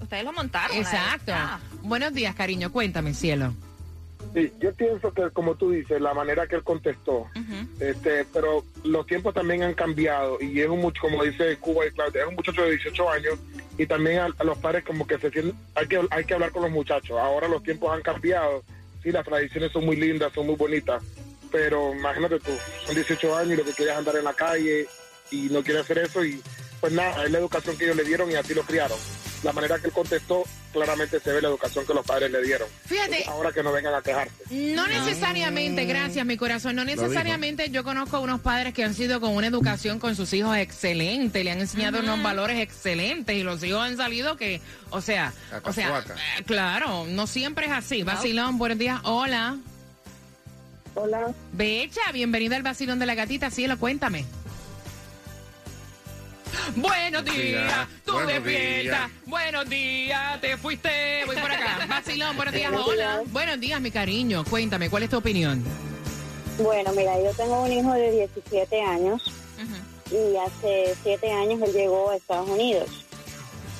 Ustedes 0.00 0.24
lo 0.24 0.32
montaron. 0.32 0.76
exacto. 0.76 1.32
Ah. 1.34 1.60
Buenos 1.82 2.14
días, 2.14 2.34
cariño, 2.34 2.72
cuéntame, 2.72 3.12
cielo. 3.12 3.52
Sí, 4.34 4.52
yo 4.58 4.72
pienso 4.74 5.14
que 5.14 5.30
como 5.30 5.54
tú 5.54 5.70
dices, 5.70 6.00
la 6.00 6.12
manera 6.12 6.48
que 6.48 6.56
él 6.56 6.64
contestó, 6.64 7.28
este, 7.78 8.24
pero 8.32 8.64
los 8.82 9.06
tiempos 9.06 9.32
también 9.32 9.62
han 9.62 9.74
cambiado 9.74 10.38
y 10.40 10.60
es 10.60 10.66
un 10.66 10.80
mucho, 10.80 11.02
como 11.02 11.22
dice 11.22 11.56
Cuba 11.58 11.86
y 11.86 11.92
Claudia, 11.92 12.22
es 12.22 12.28
un 12.28 12.34
muchacho 12.34 12.64
de 12.64 12.72
18 12.72 13.10
años 13.10 13.38
y 13.78 13.86
también 13.86 14.18
a, 14.18 14.28
a 14.36 14.44
los 14.44 14.58
padres 14.58 14.82
como 14.82 15.06
que 15.06 15.18
se 15.18 15.30
sienten, 15.30 15.56
hay 15.76 15.86
que, 15.86 16.00
hay 16.10 16.24
que 16.24 16.34
hablar 16.34 16.50
con 16.50 16.62
los 16.62 16.72
muchachos. 16.72 17.16
Ahora 17.16 17.46
los 17.46 17.62
tiempos 17.62 17.94
han 17.94 18.02
cambiado, 18.02 18.64
sí, 19.04 19.12
las 19.12 19.24
tradiciones 19.24 19.70
son 19.70 19.86
muy 19.86 19.94
lindas, 19.94 20.32
son 20.32 20.46
muy 20.46 20.56
bonitas, 20.56 21.00
pero 21.52 21.94
imagínate 21.94 22.40
tú, 22.40 22.50
son 22.86 22.96
18 22.96 23.36
años 23.36 23.52
y 23.52 23.56
lo 23.58 23.64
que 23.64 23.72
quieres 23.72 23.92
es 23.92 23.98
andar 24.00 24.16
en 24.16 24.24
la 24.24 24.34
calle 24.34 24.88
y 25.30 25.42
no 25.42 25.62
quiere 25.62 25.78
hacer 25.78 25.98
eso 25.98 26.24
y 26.24 26.42
pues 26.80 26.92
nada, 26.92 27.24
es 27.24 27.30
la 27.30 27.38
educación 27.38 27.78
que 27.78 27.84
ellos 27.84 27.96
le 27.96 28.04
dieron 28.04 28.28
y 28.32 28.34
así 28.34 28.52
lo 28.52 28.62
criaron. 28.62 28.98
La 29.44 29.52
manera 29.52 29.78
que 29.78 29.88
él 29.88 29.92
contestó, 29.92 30.42
claramente 30.72 31.20
se 31.20 31.30
ve 31.30 31.42
la 31.42 31.48
educación 31.48 31.86
que 31.86 31.92
los 31.92 32.04
padres 32.04 32.30
le 32.30 32.42
dieron. 32.42 32.66
Fíjate. 32.86 33.24
Ahora 33.26 33.52
que 33.52 33.62
no 33.62 33.72
vengan 33.72 33.94
a 33.94 34.00
quejarse. 34.00 34.34
No 34.50 34.86
necesariamente, 34.86 35.84
gracias 35.84 36.24
mi 36.24 36.38
corazón, 36.38 36.76
no 36.76 36.84
necesariamente 36.84 37.68
yo 37.68 37.84
conozco 37.84 38.20
unos 38.20 38.40
padres 38.40 38.72
que 38.72 38.82
han 38.82 38.94
sido 38.94 39.20
con 39.20 39.36
una 39.36 39.46
educación 39.46 39.98
con 39.98 40.16
sus 40.16 40.32
hijos 40.32 40.56
excelente, 40.56 41.44
le 41.44 41.50
han 41.50 41.60
enseñado 41.60 42.00
unos 42.00 42.22
valores 42.22 42.58
excelentes 42.58 43.36
y 43.36 43.42
los 43.42 43.62
hijos 43.62 43.82
han 43.82 43.98
salido 43.98 44.38
que, 44.38 44.62
o 44.88 45.02
sea, 45.02 45.34
o 45.62 45.72
sea, 45.74 45.98
eh, 45.98 46.42
claro, 46.46 47.04
no 47.06 47.26
siempre 47.26 47.66
es 47.66 47.72
así. 47.72 48.02
Vacilón, 48.02 48.56
buenos 48.56 48.78
días, 48.78 49.00
hola. 49.04 49.58
Hola. 50.94 51.34
Becha, 51.52 52.00
bienvenida 52.12 52.56
al 52.56 52.62
vacilón 52.62 52.98
de 52.98 53.06
la 53.06 53.14
gatita, 53.14 53.50
cielo, 53.50 53.78
cuéntame. 53.78 54.24
Buenos 56.76 57.24
días, 57.24 57.88
tú 58.04 58.16
despierta. 58.26 59.10
Buenos 59.26 59.68
días, 59.68 60.40
te 60.40 60.56
fuiste. 60.56 61.24
Voy 61.26 61.36
por 61.36 61.50
acá. 61.50 61.86
Vacilón, 61.88 62.36
buenos 62.36 62.54
días, 62.54 62.70
Buenos 62.70 62.88
hola. 62.88 63.18
días. 63.18 63.32
Buenos 63.32 63.60
días, 63.60 63.80
mi 63.80 63.90
cariño. 63.90 64.44
Cuéntame, 64.48 64.88
¿cuál 64.90 65.02
es 65.04 65.10
tu 65.10 65.18
opinión? 65.18 65.62
Bueno, 66.58 66.92
mira, 66.92 67.20
yo 67.20 67.32
tengo 67.32 67.62
un 67.62 67.72
hijo 67.72 67.92
de 67.92 68.10
17 68.12 68.80
años 68.82 69.22
y 70.10 70.36
hace 70.36 70.94
7 71.02 71.30
años 71.32 71.60
él 71.62 71.72
llegó 71.72 72.10
a 72.10 72.16
Estados 72.16 72.48
Unidos. 72.48 72.88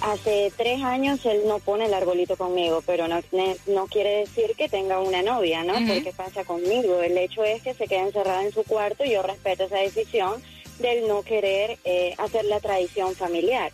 Hace 0.00 0.52
3 0.56 0.82
años 0.82 1.24
él 1.24 1.42
no 1.46 1.60
pone 1.60 1.86
el 1.86 1.94
arbolito 1.94 2.36
conmigo, 2.36 2.82
pero 2.84 3.08
no, 3.08 3.20
no 3.66 3.86
quiere 3.86 4.18
decir 4.20 4.54
que 4.56 4.68
tenga 4.68 5.00
una 5.00 5.22
novia, 5.22 5.64
¿no? 5.64 5.74
Porque 5.74 6.12
pasa 6.14 6.44
conmigo. 6.44 7.00
El 7.00 7.16
hecho 7.16 7.44
es 7.44 7.62
que 7.62 7.74
se 7.74 7.86
queda 7.86 8.02
encerrada 8.02 8.44
en 8.44 8.52
su 8.52 8.64
cuarto 8.64 9.04
y 9.04 9.12
yo 9.12 9.22
respeto 9.22 9.64
esa 9.64 9.78
decisión 9.78 10.42
del 10.78 11.06
no 11.08 11.22
querer 11.22 11.78
eh, 11.84 12.14
hacer 12.18 12.44
la 12.46 12.60
tradición 12.60 13.14
familiar. 13.14 13.72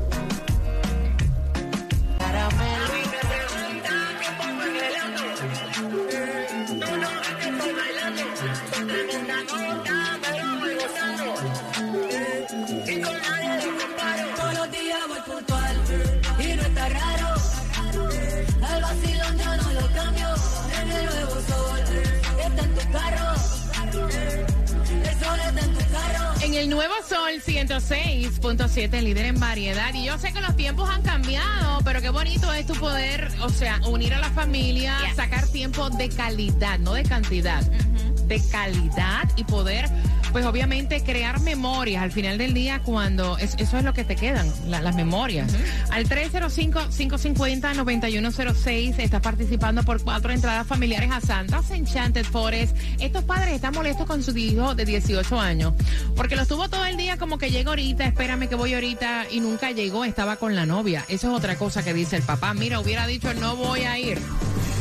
En 26.50 26.56
el 26.56 26.68
nuevo 26.68 26.92
Sol 27.08 27.40
106.7, 27.46 29.02
líder 29.02 29.26
en 29.26 29.38
variedad. 29.38 29.94
Y 29.94 30.06
yo 30.06 30.18
sé 30.18 30.32
que 30.32 30.40
los 30.40 30.56
tiempos 30.56 30.90
han 30.90 31.00
cambiado, 31.02 31.78
pero 31.84 32.00
qué 32.00 32.10
bonito 32.10 32.52
es 32.52 32.66
tu 32.66 32.74
poder, 32.74 33.30
o 33.40 33.50
sea, 33.50 33.80
unir 33.86 34.14
a 34.14 34.18
la 34.18 34.30
familia, 34.30 34.96
sacar 35.14 35.46
tiempo 35.46 35.90
de 35.90 36.08
calidad, 36.08 36.80
no 36.80 36.94
de 36.94 37.04
cantidad, 37.04 37.62
de 37.62 38.42
calidad 38.50 39.28
y 39.36 39.44
poder, 39.44 39.88
pues 40.32 40.44
obviamente 40.46 41.02
crear 41.02 41.40
memorias 41.40 42.02
al 42.02 42.12
final 42.12 42.38
del 42.38 42.54
día 42.54 42.80
cuando 42.84 43.36
es- 43.38 43.54
eso 43.58 43.78
es 43.78 43.84
lo 43.84 43.92
que 43.92 44.04
te 44.04 44.16
quedan, 44.16 44.50
la- 44.68 44.80
las 44.80 44.94
memorias. 44.94 45.52
Al 45.90 46.08
305-550-9106 46.08 48.98
estás 48.98 49.20
participando 49.20 49.82
por 49.82 50.02
cuatro 50.02 50.32
entradas 50.32 50.66
familiares 50.66 51.10
a 51.12 51.20
Santas 51.20 51.70
Enchanted 51.70 52.24
Forest. 52.24 52.76
Estos 52.98 53.24
padres 53.24 53.54
están 53.54 53.74
molestos 53.74 54.06
con 54.06 54.22
su 54.22 54.36
hijo 54.36 54.74
de 54.74 54.84
18 54.84 55.38
años 55.40 55.74
porque 56.16 56.36
lo 56.36 56.42
estuvo 56.42 56.68
todo 56.68 56.84
el 56.86 56.96
día 56.96 57.16
como 57.16 57.38
que 57.38 57.50
llega 57.50 57.70
ahorita, 57.70 58.04
espérame 58.04 58.48
que 58.48 58.54
voy 58.54 58.74
ahorita 58.74 59.26
y 59.30 59.40
nunca 59.40 59.70
llegó, 59.70 60.04
estaba 60.04 60.36
con 60.36 60.54
la 60.54 60.66
novia. 60.66 61.04
Eso 61.08 61.28
es 61.30 61.34
otra 61.36 61.56
cosa 61.56 61.82
que 61.84 61.94
dice 61.94 62.16
el 62.16 62.22
papá. 62.22 62.54
Mira, 62.54 62.80
hubiera 62.80 63.06
dicho 63.06 63.32
no 63.34 63.56
voy 63.56 63.80
a 63.82 63.98
ir. 63.98 64.18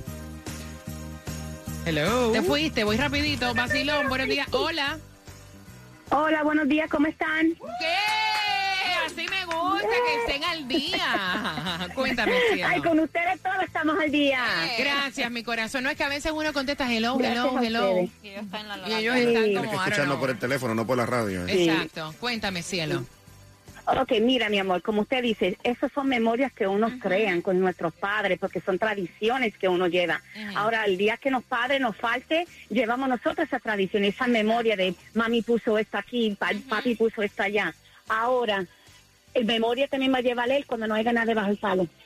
Hello. 1.85 2.33
Te 2.33 2.41
fuiste. 2.43 2.85
Voy 2.85 2.97
rapidito. 2.97 3.53
Vacilón, 3.55 4.09
buenos 4.09 4.29
días. 4.29 4.49
Hola. 4.53 4.97
Hola, 6.11 6.43
buenos 6.43 6.69
días, 6.69 6.89
¿cómo 6.91 7.07
están? 7.07 7.55
¿Qué? 7.79 7.97
Así 9.07 9.27
me 9.29 9.45
gusta 9.45 9.89
que 9.89 10.21
estén 10.33 10.45
al 10.45 10.69
día. 10.69 11.89
Cuéntame, 11.95 12.33
cielo. 12.53 12.69
Ay, 12.69 12.81
con 12.83 12.99
ustedes 13.01 13.41
todos 13.43 13.57
estamos 13.65 13.97
al 14.01 14.11
día. 14.11 14.45
Gracias, 14.79 15.31
mi 15.31 15.43
corazón. 15.43 15.85
No 15.85 15.91
es 15.91 15.97
que 15.97 16.05
a 16.05 16.09
veces 16.09 16.33
uno 16.33 16.53
contesta 16.53 16.93
hello, 16.93 17.17
Gracias 17.17 17.39
hello, 17.47 17.61
hello. 17.63 18.09
Y 18.23 18.29
ellos 18.29 18.45
están 18.45 18.61
en 18.63 18.69
la 18.69 18.89
Y 18.89 18.95
ellos 18.95 19.15
Sí. 19.15 19.21
están 19.21 19.35
Tienes 19.45 19.57
como 19.59 19.71
que 19.71 19.77
know. 20.11 20.21
por 20.21 20.31
el 20.31 20.39
teléfono, 20.39 20.75
no 20.75 20.87
por 20.87 20.97
la 20.97 21.07
radio. 21.07 21.47
¿eh? 21.47 21.65
Exacto. 21.65 22.15
Cuéntame, 22.21 22.63
cielo. 22.63 23.05
Ok, 23.87 24.13
mira, 24.21 24.49
mi 24.49 24.59
amor, 24.59 24.83
como 24.83 25.03
usted 25.03 25.23
dice, 25.23 25.59
esas 25.63 25.91
son 25.93 26.09
memorias 26.09 26.53
que 26.53 26.67
uno 26.67 26.91
crean 27.01 27.43
con 27.43 27.59
nuestros 27.61 27.93
padres, 27.95 28.39
porque 28.39 28.61
son 28.61 28.79
tradiciones 28.79 29.57
que 29.59 29.69
uno 29.69 29.87
lleva. 29.89 30.21
Ahora, 30.55 30.85
el 30.85 30.97
día 30.97 31.17
que 31.17 31.31
los 31.31 31.43
padres 31.43 31.81
nos 31.81 31.97
falte, 31.97 32.47
llevamos 32.69 33.09
nosotros 33.09 33.47
esa 33.49 33.59
tradición, 33.59 34.05
esa 34.05 34.27
memoria 34.27 34.77
de 34.77 34.95
mami 35.15 35.43
puso 35.43 35.77
esto 35.79 35.99
aquí, 35.99 36.37
pa- 36.39 36.51
papi 36.69 36.95
puso 36.95 37.23
esto 37.23 37.43
allá. 37.43 37.75
Ahora, 38.09 38.65
el 39.35 39.45
memoria 39.45 39.87
también 39.89 40.13
va 40.13 40.19
a 40.19 40.23
llevar 40.23 40.51
él 40.51 40.67
cuando 40.67 40.87
no 40.87 40.95
haya 40.95 41.13
nada 41.13 41.27
debajo 41.27 41.49
del 41.49 41.59
palo. 41.59 41.87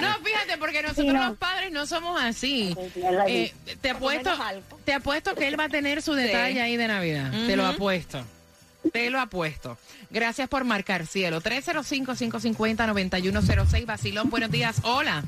No, 0.00 0.08
fíjate, 0.24 0.58
porque 0.58 0.82
nosotros 0.82 1.06
Sí, 1.06 1.12
no. 1.12 1.28
los 1.30 1.38
padres 1.38 1.72
no 1.72 1.86
somos 1.86 2.20
así. 2.22 2.74
Eh, 3.26 3.52
te 3.80 3.90
apuesto, 3.90 4.30
te 4.84 4.92
apuesto 4.92 5.34
que 5.34 5.48
él 5.48 5.58
va 5.58 5.64
a 5.64 5.68
tener 5.68 6.02
su 6.02 6.14
detalle 6.14 6.60
ahí 6.60 6.76
de 6.76 6.88
Navidad. 6.88 7.30
Te 7.46 7.56
lo 7.56 7.66
apuesto. 7.66 8.24
Te 8.92 9.10
lo 9.10 9.20
apuesto. 9.20 9.76
Gracias 10.10 10.48
por 10.48 10.64
marcar, 10.64 11.06
cielo. 11.06 11.40
305-550-9106. 11.40 13.86
Basilón, 13.86 14.30
buenos 14.30 14.50
días. 14.50 14.80
Hola. 14.84 15.24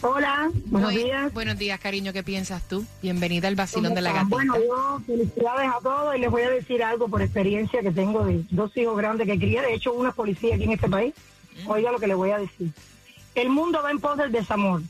Hola, 0.00 0.48
buenos 0.66 0.92
Buen- 0.92 1.04
días. 1.06 1.32
Buenos 1.32 1.58
días, 1.58 1.80
cariño. 1.80 2.12
¿Qué 2.12 2.22
piensas 2.22 2.62
tú? 2.68 2.84
Bienvenida 3.02 3.48
al 3.48 3.56
Basilón 3.56 3.96
de 3.96 4.00
la 4.00 4.12
¿Cómo 4.12 4.36
Gatita. 4.36 4.52
Bueno, 4.52 4.64
yo 4.64 5.00
felicidades 5.04 5.68
a 5.68 5.80
todos 5.82 6.14
y 6.14 6.20
les 6.20 6.30
voy 6.30 6.42
a 6.42 6.50
decir 6.50 6.84
algo 6.84 7.08
por 7.08 7.20
experiencia 7.20 7.82
que 7.82 7.90
tengo 7.90 8.24
de 8.24 8.44
dos 8.50 8.70
hijos 8.76 8.96
grandes 8.96 9.26
que 9.26 9.36
crié. 9.36 9.60
De 9.60 9.74
hecho, 9.74 9.92
una 9.92 10.12
policía 10.12 10.54
aquí 10.54 10.62
en 10.64 10.72
este 10.72 10.88
país. 10.88 11.14
Oiga 11.66 11.90
lo 11.90 11.98
que 11.98 12.06
les 12.06 12.16
voy 12.16 12.30
a 12.30 12.38
decir. 12.38 12.70
El 13.34 13.48
mundo 13.50 13.82
va 13.82 13.90
en 13.90 13.98
pos 13.98 14.16
del 14.16 14.30
desamor. 14.30 14.82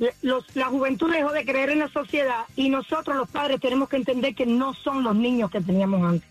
Le- 0.00 0.14
Los, 0.22 0.44
la 0.56 0.66
juventud 0.66 1.12
dejó 1.12 1.30
de 1.30 1.44
creer 1.44 1.70
en 1.70 1.78
la 1.78 1.86
sociedad 1.88 2.42
y 2.56 2.70
nosotros 2.70 3.16
los 3.16 3.28
padres 3.28 3.60
tenemos 3.60 3.88
que 3.88 3.98
entender 3.98 4.34
que 4.34 4.46
no 4.46 4.74
son 4.74 5.04
los 5.04 5.14
niños 5.14 5.48
que 5.52 5.60
teníamos 5.60 6.02
antes. 6.02 6.28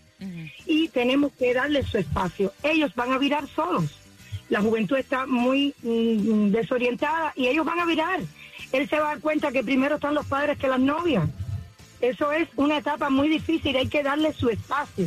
Y 0.66 0.88
tenemos 0.88 1.32
que 1.32 1.54
darles 1.54 1.86
su 1.86 1.98
espacio. 1.98 2.52
Ellos 2.62 2.94
van 2.94 3.12
a 3.12 3.18
virar 3.18 3.46
solos. 3.48 4.00
La 4.50 4.60
juventud 4.60 4.96
está 4.96 5.26
muy 5.26 5.74
mm, 5.82 6.50
desorientada 6.50 7.32
y 7.36 7.46
ellos 7.46 7.64
van 7.64 7.80
a 7.80 7.86
virar. 7.86 8.20
Él 8.72 8.88
se 8.88 8.98
va 8.98 9.06
a 9.06 9.08
dar 9.10 9.20
cuenta 9.20 9.52
que 9.52 9.64
primero 9.64 9.94
están 9.94 10.14
los 10.14 10.26
padres 10.26 10.58
que 10.58 10.68
las 10.68 10.80
novias. 10.80 11.28
Eso 12.00 12.32
es 12.32 12.48
una 12.56 12.78
etapa 12.78 13.10
muy 13.10 13.28
difícil, 13.28 13.76
hay 13.76 13.88
que 13.88 14.02
darle 14.02 14.32
su 14.32 14.48
espacio. 14.48 15.06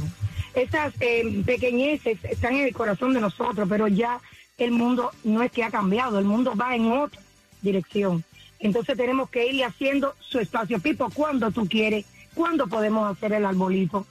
Esas 0.54 0.94
eh, 1.00 1.44
pequeñeces 1.46 2.24
están 2.24 2.56
en 2.56 2.68
el 2.68 2.74
corazón 2.74 3.14
de 3.14 3.22
nosotros, 3.22 3.68
pero 3.68 3.88
ya 3.88 4.20
el 4.58 4.72
mundo 4.72 5.12
no 5.24 5.42
es 5.42 5.52
que 5.52 5.64
ha 5.64 5.72
cambiado, 5.72 6.20
el 6.20 6.26
mundo 6.26 6.54
va 6.56 6.76
en 6.76 6.92
otra 6.92 7.20
dirección. 7.62 8.24
Entonces 8.60 8.96
tenemos 8.96 9.30
que 9.30 9.48
irle 9.48 9.66
haciendo 9.66 10.16
su 10.20 10.40
espacio. 10.40 10.80
Pipo, 10.80 11.10
¿cuándo 11.10 11.52
tú 11.52 11.68
quieres? 11.68 12.06
¿Cuándo 12.34 12.68
podemos 12.68 13.12
hacer 13.12 13.34
el 13.34 13.46
arbolito? 13.46 14.06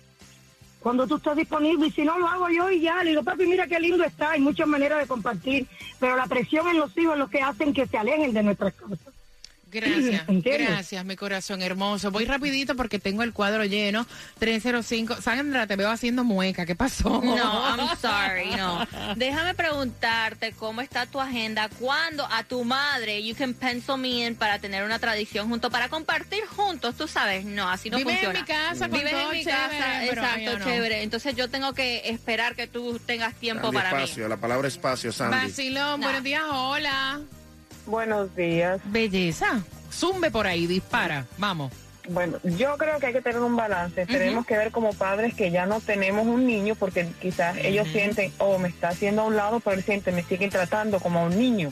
Cuando 0.83 1.07
tú 1.07 1.17
estás 1.17 1.37
disponible, 1.37 1.87
y 1.87 1.91
si 1.93 2.03
no 2.03 2.19
lo 2.19 2.27
hago 2.27 2.49
yo 2.49 2.69
y 2.69 2.81
ya, 2.81 3.05
le 3.05 3.11
digo, 3.11 3.23
papi, 3.23 3.47
mira 3.47 3.69
qué 3.69 3.79
lindo 3.79 4.03
está, 4.03 4.33
hay 4.33 4.41
muchas 4.41 4.67
maneras 4.67 4.99
de 4.99 5.07
compartir, 5.07 5.67
pero 6.01 6.17
la 6.17 6.27
presión 6.27 6.67
en 6.69 6.79
los 6.79 6.97
hijos 6.99 7.13
es 7.15 7.19
lo 7.21 7.29
que 7.29 7.41
hacen 7.41 7.73
que 7.73 7.87
se 7.87 7.97
alejen 7.97 8.33
de 8.33 8.43
nuestras 8.43 8.75
casas. 8.75 9.12
Gracias, 9.73 10.29
¿Entiendes? 10.29 10.69
gracias, 10.69 11.05
mi 11.05 11.17
corazón 11.17 11.63
hermoso. 11.63 12.11
Voy 12.11 12.25
rapidito 12.27 12.77
porque 12.77 12.99
tengo 12.99 13.23
el 13.23 13.33
cuadro 13.33 13.65
lleno. 13.65 14.07
305. 14.39 15.21
Sandra, 15.23 15.67
te 15.67 15.77
veo 15.77 15.91
haciendo 15.91 16.25
mueca. 16.25 16.67
¿Qué 16.67 16.75
pasó? 16.75 17.21
No, 17.25 17.35
I'm 17.77 17.89
sorry, 18.01 18.51
no. 18.57 18.87
Déjame 19.17 19.55
preguntarte 19.55 20.53
cómo 20.53 20.81
está 20.83 21.07
tu 21.07 21.21
agenda. 21.21 21.69
¿Cuándo 21.79 22.27
a 22.31 22.45
tu 22.45 22.65
madre 22.65 23.23
you 23.25 23.35
can 23.35 23.55
pencil 23.55 23.97
me 23.97 24.27
in 24.27 24.37
para 24.37 24.59
tener 24.59 24.85
una 24.85 24.99
tradición 24.99 25.49
junto, 25.49 25.71
para 25.71 25.89
compartir 25.89 26.45
juntos? 26.47 26.95
Tú 26.97 27.09
sabes, 27.09 27.45
no, 27.45 27.69
así 27.69 27.89
no 27.91 27.97
Vives 27.99 28.15
en 28.23 28.33
funciona. 28.33 28.41
mi 28.41 28.47
casa 28.47 28.89
con 28.89 28.99
Vives 28.99 29.13
todo 29.13 29.33
en 29.33 29.39
mi 29.39 29.45
chévere, 29.45 29.59
casa, 29.79 29.97
pero 30.09 30.23
exacto, 30.23 30.59
no. 30.59 30.65
chévere. 30.65 31.03
Entonces 31.03 31.35
yo 31.37 31.49
tengo 31.49 31.73
que 31.73 32.03
esperar 32.11 32.55
que 32.55 32.67
tú 32.67 32.99
tengas 33.05 33.35
tiempo 33.35 33.63
Sandy, 33.69 33.77
para 33.77 33.91
mí. 33.95 34.03
espacio, 34.03 34.29
la 34.29 34.37
palabra 34.37 34.69
espacio, 34.69 35.13
Sandy. 35.13 35.37
Vacilón, 35.49 36.01
buenos 36.01 36.23
días, 36.23 36.43
hola. 36.51 37.21
Buenos 37.87 38.35
días. 38.37 38.81
Belleza. 38.85 39.63
Zumbe 39.93 40.31
por 40.31 40.47
ahí, 40.47 40.67
dispara. 40.67 41.27
Vamos. 41.39 41.73
Bueno, 42.09 42.39
yo 42.43 42.77
creo 42.79 42.99
que 42.99 43.07
hay 43.07 43.13
que 43.13 43.23
tener 43.23 43.41
un 43.41 43.55
balance. 43.55 44.07
Tenemos 44.07 44.45
que 44.45 44.57
ver 44.57 44.73
como 44.73 44.93
padres 44.93 45.35
que 45.35 45.51
ya 45.51 45.67
no 45.67 45.81
tenemos 45.81 46.27
un 46.27 46.47
niño 46.47 46.75
porque 46.75 47.09
quizás 47.21 47.57
ellos 47.59 47.87
sienten, 47.89 48.33
oh, 48.39 48.59
me 48.59 48.69
está 48.69 48.89
haciendo 48.89 49.23
a 49.23 49.27
un 49.27 49.37
lado, 49.37 49.61
pero 49.61 49.77
él 49.77 49.85
siente, 49.85 50.11
me 50.11 50.25
siguen 50.25 50.51
tratando 50.51 50.99
como 50.99 51.21
a 51.21 51.25
un 51.25 51.39
niño. 51.39 51.71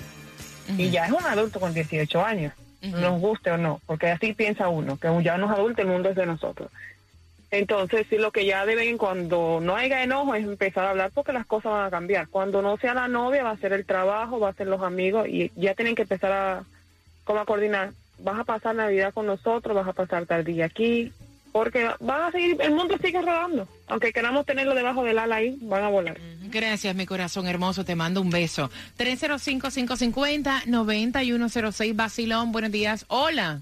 Y 0.78 0.90
ya 0.90 1.06
es 1.06 1.12
un 1.12 1.24
adulto 1.26 1.58
con 1.58 1.74
18 1.74 2.24
años, 2.24 2.52
nos 2.80 3.20
guste 3.20 3.50
o 3.50 3.56
no, 3.56 3.80
porque 3.86 4.08
así 4.08 4.34
piensa 4.34 4.68
uno, 4.68 4.96
que 4.98 5.08
ya 5.24 5.36
no 5.36 5.46
es 5.46 5.58
adulto, 5.58 5.82
el 5.82 5.88
mundo 5.88 6.10
es 6.10 6.16
de 6.16 6.26
nosotros. 6.26 6.70
Entonces, 7.50 8.06
sí, 8.08 8.16
lo 8.16 8.30
que 8.30 8.46
ya 8.46 8.64
deben, 8.64 8.96
cuando 8.96 9.58
no 9.60 9.74
haya 9.74 10.04
enojo, 10.04 10.36
es 10.36 10.44
empezar 10.44 10.84
a 10.84 10.90
hablar 10.90 11.10
porque 11.12 11.32
las 11.32 11.46
cosas 11.46 11.72
van 11.72 11.86
a 11.86 11.90
cambiar. 11.90 12.28
Cuando 12.28 12.62
no 12.62 12.76
sea 12.76 12.94
la 12.94 13.08
novia, 13.08 13.42
va 13.42 13.50
a 13.50 13.56
ser 13.56 13.72
el 13.72 13.84
trabajo, 13.84 14.38
va 14.38 14.50
a 14.50 14.54
ser 14.54 14.68
los 14.68 14.82
amigos 14.82 15.26
y 15.28 15.50
ya 15.56 15.74
tienen 15.74 15.96
que 15.96 16.02
empezar 16.02 16.30
a, 16.30 16.62
como 17.24 17.40
a 17.40 17.46
coordinar. 17.46 17.90
Vas 18.20 18.38
a 18.38 18.44
pasar 18.44 18.76
Navidad 18.76 19.12
con 19.12 19.26
nosotros, 19.26 19.74
vas 19.74 19.88
a 19.88 19.94
pasar 19.94 20.26
tal 20.26 20.44
día 20.44 20.66
aquí, 20.66 21.12
porque 21.50 21.90
van 21.98 22.22
a 22.22 22.30
seguir, 22.30 22.56
el 22.60 22.70
mundo 22.72 22.96
sigue 23.02 23.20
rodando. 23.20 23.66
Aunque 23.88 24.12
queramos 24.12 24.46
tenerlo 24.46 24.76
debajo 24.76 25.02
del 25.02 25.18
ala 25.18 25.34
ahí, 25.36 25.58
van 25.62 25.82
a 25.82 25.88
volar. 25.88 26.20
Gracias, 26.50 26.94
mi 26.94 27.06
corazón 27.06 27.48
hermoso. 27.48 27.84
Te 27.84 27.96
mando 27.96 28.20
un 28.20 28.30
beso. 28.30 28.70
305-550-9106. 28.98 31.96
Basilón, 31.96 32.52
buenos 32.52 32.70
días. 32.70 33.06
Hola. 33.08 33.60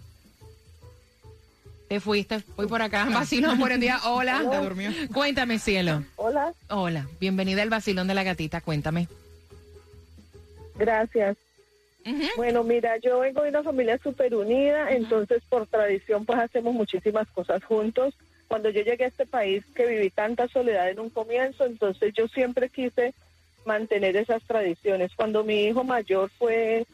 Te 1.88 2.00
fuiste. 2.00 2.42
Voy 2.56 2.66
por 2.66 2.82
acá. 2.82 3.06
Basilón, 3.06 3.58
buenos 3.58 3.80
días. 3.80 4.00
Hola. 4.04 4.42
Hola. 4.46 4.92
Cuéntame, 5.12 5.58
cielo. 5.58 6.04
Hola, 6.16 6.52
Hola. 6.68 7.06
Bienvenida 7.18 7.62
al 7.62 7.70
Basilón 7.70 8.06
de 8.06 8.14
la 8.14 8.24
Gatita. 8.24 8.60
Cuéntame. 8.60 9.08
gracias. 10.76 11.36
Bueno, 12.36 12.64
mira, 12.64 12.96
yo 12.98 13.18
vengo 13.20 13.42
de 13.42 13.50
una 13.50 13.62
familia 13.62 13.98
súper 13.98 14.34
unida, 14.34 14.90
entonces 14.92 15.42
por 15.46 15.66
tradición 15.66 16.24
pues 16.24 16.38
hacemos 16.38 16.72
muchísimas 16.72 17.28
cosas 17.28 17.62
juntos. 17.64 18.14
Cuando 18.46 18.70
yo 18.70 18.80
llegué 18.80 19.04
a 19.04 19.08
este 19.08 19.26
país 19.26 19.62
que 19.74 19.86
viví 19.86 20.08
tanta 20.08 20.48
soledad 20.48 20.88
en 20.88 21.00
un 21.00 21.10
comienzo, 21.10 21.66
entonces 21.66 22.14
yo 22.14 22.26
siempre 22.28 22.70
quise 22.70 23.12
mantener 23.66 24.16
esas 24.16 24.42
tradiciones. 24.44 25.14
Cuando 25.14 25.44
mi 25.44 25.64
hijo 25.64 25.84
mayor 25.84 26.30
fue 26.38 26.86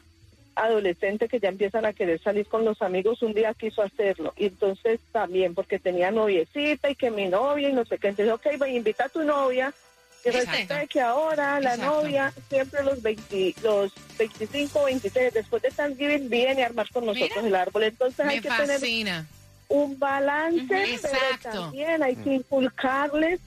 adolescente 0.55 1.27
que 1.27 1.39
ya 1.39 1.49
empiezan 1.49 1.85
a 1.85 1.93
querer 1.93 2.21
salir 2.21 2.47
con 2.47 2.65
los 2.65 2.81
amigos, 2.81 3.21
un 3.21 3.33
día 3.33 3.53
quiso 3.53 3.81
hacerlo. 3.81 4.33
Y 4.37 4.45
entonces 4.45 4.99
también, 5.11 5.53
porque 5.53 5.79
tenía 5.79 6.11
noviecita 6.11 6.89
y 6.89 6.95
que 6.95 7.11
mi 7.11 7.27
novia 7.27 7.69
y 7.69 7.73
no 7.73 7.85
sé 7.85 7.97
qué. 7.97 8.09
Entonces, 8.09 8.33
ok, 8.33 8.61
va, 8.61 8.69
invita 8.69 9.05
a 9.05 9.09
tu 9.09 9.23
novia. 9.23 9.73
Y 10.23 10.31
resulta 10.31 10.79
de 10.79 10.87
que 10.87 11.01
ahora 11.01 11.59
la 11.59 11.75
Exacto. 11.75 12.01
novia, 12.01 12.33
siempre 12.49 12.83
los, 12.83 12.99
20, 13.01 13.55
los 13.61 13.93
25, 14.17 14.85
26, 14.85 15.33
después 15.33 15.61
de 15.61 15.69
Thanksgiving, 15.69 16.29
viene 16.29 16.63
a 16.63 16.65
armar 16.65 16.89
con 16.89 17.05
nosotros 17.05 17.43
Mira. 17.43 17.47
el 17.47 17.55
árbol. 17.55 17.83
Entonces 17.83 18.25
hay 18.25 18.41
que 18.41 18.49
tener 18.49 19.25
un 19.67 19.99
balance, 19.99 20.99
pero 21.01 21.19
también 21.43 22.01
hay 22.01 22.15
que 22.15 22.33
inculcarles 22.33 23.39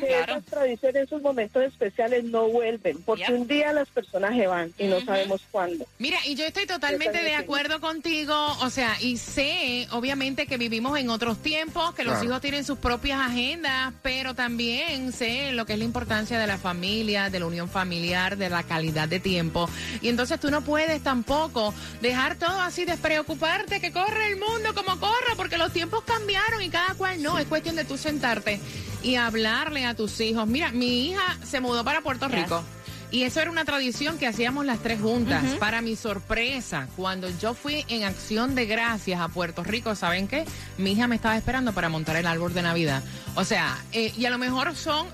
que 0.00 0.06
claro. 0.06 0.32
esas 0.32 0.44
tradiciones, 0.44 1.02
esos 1.04 1.22
momentos 1.22 1.62
especiales 1.62 2.24
no 2.24 2.48
vuelven, 2.48 3.02
porque 3.02 3.22
Yep. 3.22 3.40
un 3.40 3.46
día 3.46 3.72
las 3.72 3.88
personas 3.88 4.34
se 4.36 4.46
van 4.46 4.72
y 4.78 4.84
no 4.86 5.00
sabemos 5.00 5.42
cuándo. 5.50 5.86
Mira, 5.98 6.18
y 6.26 6.34
yo 6.34 6.44
estoy 6.44 6.66
totalmente 6.66 7.22
de 7.22 7.34
acuerdo 7.34 7.80
contigo, 7.80 8.34
o 8.60 8.70
sea, 8.70 8.96
y 9.00 9.16
sé, 9.16 9.86
obviamente, 9.92 10.46
que 10.46 10.56
vivimos 10.56 10.98
en 10.98 11.10
otros 11.10 11.38
tiempos, 11.42 11.94
que 11.94 12.04
los 12.04 12.22
hijos 12.22 12.40
tienen 12.40 12.64
sus 12.64 12.78
propias 12.78 13.20
agendas, 13.20 13.94
pero 14.02 14.34
también 14.34 15.12
sé 15.12 15.52
lo 15.52 15.66
que 15.66 15.74
es 15.74 15.78
la 15.78 15.84
importancia 15.84 16.38
de 16.38 16.46
la 16.46 16.58
familia, 16.58 17.30
de 17.30 17.38
la 17.40 17.46
unión 17.46 17.68
familiar, 17.68 18.36
de 18.36 18.50
la 18.50 18.62
calidad 18.64 19.08
de 19.08 19.20
tiempo. 19.20 19.68
Y 20.00 20.08
entonces 20.08 20.40
tú 20.40 20.50
no 20.50 20.62
puedes 20.62 21.02
tampoco 21.02 21.74
dejar 22.00 22.36
todo 22.36 22.60
así, 22.60 22.84
despreocuparte, 22.84 23.80
que 23.80 23.92
corre 23.92 24.28
el 24.28 24.36
mundo 24.36 24.74
como 24.74 24.98
corra, 24.98 25.34
porque 25.36 25.58
los 25.58 25.72
tiempos 25.72 26.02
cambiaron 26.04 26.62
y 26.62 26.70
cada 26.70 26.94
cual 26.94 27.22
no. 27.22 27.38
Es 27.38 27.46
cuestión 27.46 27.76
de 27.76 27.84
tú 27.84 27.96
sentarte 27.96 28.60
y 29.02 29.16
hablarle 29.52 29.84
a 29.84 29.94
tus 29.94 30.18
hijos. 30.20 30.46
Mira, 30.46 30.72
mi 30.72 31.08
hija 31.08 31.38
se 31.44 31.60
mudó 31.60 31.84
para 31.84 32.00
Puerto 32.00 32.28
Rico. 32.28 32.62
Y 33.10 33.24
eso 33.24 33.40
era 33.40 33.50
una 33.50 33.66
tradición 33.66 34.16
que 34.16 34.26
hacíamos 34.26 34.64
las 34.64 34.78
tres 34.78 34.98
juntas. 35.00 35.44
Para 35.58 35.82
mi 35.82 35.96
sorpresa, 35.96 36.88
cuando 36.96 37.28
yo 37.28 37.52
fui 37.52 37.84
en 37.88 38.04
acción 38.04 38.54
de 38.54 38.64
gracias 38.64 39.20
a 39.20 39.28
Puerto 39.28 39.62
Rico, 39.62 39.94
¿saben 39.94 40.28
qué? 40.28 40.46
Mi 40.78 40.92
hija 40.92 41.06
me 41.08 41.16
estaba 41.16 41.36
esperando 41.36 41.74
para 41.74 41.90
montar 41.90 42.16
el 42.16 42.26
árbol 42.26 42.54
de 42.54 42.62
Navidad. 42.62 43.02
O 43.34 43.44
sea, 43.44 43.76
eh, 43.92 44.14
y 44.16 44.24
a 44.24 44.30
lo 44.30 44.38
mejor 44.38 44.74
son 44.74 45.06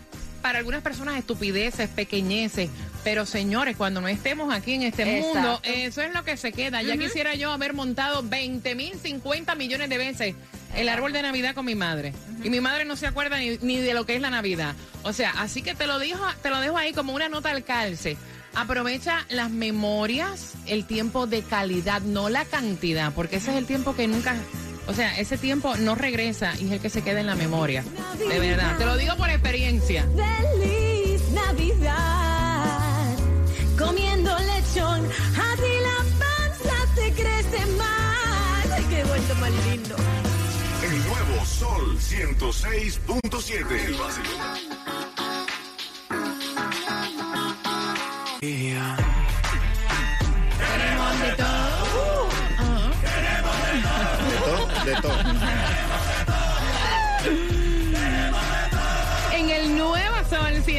para 0.42 0.60
algunas 0.60 0.82
personas 0.82 1.18
estupideces, 1.18 1.88
pequeñeces, 1.88 2.70
pero 3.10 3.24
señores, 3.24 3.74
cuando 3.74 4.02
no 4.02 4.08
estemos 4.08 4.52
aquí 4.52 4.74
en 4.74 4.82
este 4.82 5.02
Exacto. 5.02 5.40
mundo, 5.40 5.60
eso 5.64 6.02
es 6.02 6.12
lo 6.12 6.24
que 6.24 6.36
se 6.36 6.52
queda. 6.52 6.82
Ya 6.82 6.98
quisiera 6.98 7.34
yo 7.34 7.50
haber 7.50 7.72
montado 7.72 8.22
20 8.22 8.74
mil, 8.74 9.00
50 9.00 9.54
millones 9.54 9.88
de 9.88 9.96
veces 9.96 10.34
el 10.76 10.90
árbol 10.90 11.14
de 11.14 11.22
Navidad 11.22 11.54
con 11.54 11.64
mi 11.64 11.74
madre. 11.74 12.12
Y 12.44 12.50
mi 12.50 12.60
madre 12.60 12.84
no 12.84 12.96
se 12.96 13.06
acuerda 13.06 13.38
ni, 13.38 13.56
ni 13.62 13.78
de 13.78 13.94
lo 13.94 14.04
que 14.04 14.14
es 14.14 14.20
la 14.20 14.28
Navidad. 14.28 14.74
O 15.04 15.14
sea, 15.14 15.30
así 15.38 15.62
que 15.62 15.74
te 15.74 15.86
lo, 15.86 15.98
dijo, 15.98 16.22
te 16.42 16.50
lo 16.50 16.60
dejo 16.60 16.76
ahí 16.76 16.92
como 16.92 17.14
una 17.14 17.30
nota 17.30 17.50
al 17.50 17.64
calce. 17.64 18.18
Aprovecha 18.54 19.24
las 19.30 19.50
memorias, 19.50 20.52
el 20.66 20.84
tiempo 20.84 21.26
de 21.26 21.40
calidad, 21.40 22.02
no 22.02 22.28
la 22.28 22.44
cantidad, 22.44 23.14
porque 23.14 23.36
ese 23.36 23.52
es 23.52 23.56
el 23.56 23.64
tiempo 23.64 23.96
que 23.96 24.06
nunca, 24.06 24.36
o 24.86 24.92
sea, 24.92 25.18
ese 25.18 25.38
tiempo 25.38 25.78
no 25.78 25.94
regresa 25.94 26.52
y 26.60 26.66
es 26.66 26.72
el 26.72 26.80
que 26.80 26.90
se 26.90 27.00
queda 27.00 27.20
en 27.20 27.26
la 27.26 27.36
memoria. 27.36 27.84
De 28.18 28.38
verdad, 28.38 28.76
te 28.76 28.84
lo 28.84 28.98
digo 28.98 29.16
por 29.16 29.30
experiencia. 29.30 30.06
Feliz 30.14 31.22
Navidad, 31.30 32.17
lechón, 35.08 35.40
a 35.40 35.56
ti 35.56 35.72
la 35.82 35.98
panza 36.18 36.76
te 36.94 37.12
crece 37.12 37.66
más. 37.76 38.70
Ay, 38.72 38.84
qué 38.88 39.04
vuelto 39.04 39.34
más 39.36 39.50
lindo. 39.66 39.96
El 40.82 40.98
nuevo 41.06 41.44
Sol 41.44 41.98
106.7. 41.98 43.70
El 43.70 43.94
vacilón. 43.94 44.78
Tenemos 50.58 51.20
de 51.20 51.30
todo. 51.36 52.28
Ajá. 52.58 52.90
De 54.84 54.94
todo. 55.02 55.20
En 55.20 55.27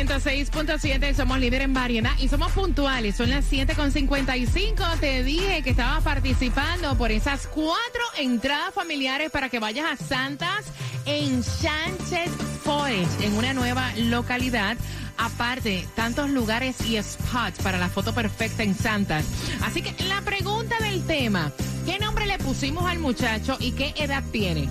106.7 0.09 1.13
somos 1.13 1.37
líder 1.37 1.61
en 1.61 1.73
variedad 1.75 2.17
y 2.17 2.29
somos 2.29 2.51
puntuales. 2.53 3.15
Son 3.15 3.29
las 3.29 3.45
7.55. 3.51 4.99
Te 4.99 5.23
dije 5.23 5.61
que 5.61 5.69
estabas 5.69 6.03
participando 6.03 6.97
por 6.97 7.11
esas 7.11 7.45
cuatro 7.45 8.01
entradas 8.17 8.73
familiares 8.73 9.29
para 9.29 9.49
que 9.49 9.59
vayas 9.59 9.85
a 9.85 10.03
Santas 10.03 10.65
en 11.05 11.43
Sánchez 11.43 12.31
Forest, 12.63 13.21
en 13.21 13.37
una 13.37 13.53
nueva 13.53 13.93
localidad. 13.97 14.77
Aparte, 15.17 15.87
tantos 15.95 16.31
lugares 16.31 16.77
y 16.87 16.99
spots 17.03 17.59
para 17.61 17.77
la 17.77 17.89
foto 17.89 18.11
perfecta 18.11 18.63
en 18.63 18.73
Santas. 18.73 19.25
Así 19.61 19.83
que 19.83 19.93
la 20.05 20.21
pregunta 20.21 20.75
del 20.79 21.05
tema, 21.05 21.51
¿qué 21.85 21.99
nombre 21.99 22.25
le 22.25 22.37
pusimos 22.37 22.85
al 22.85 22.99
muchacho 22.99 23.57
y 23.59 23.71
qué 23.71 23.93
edad 23.97 24.23
tiene? 24.31 24.69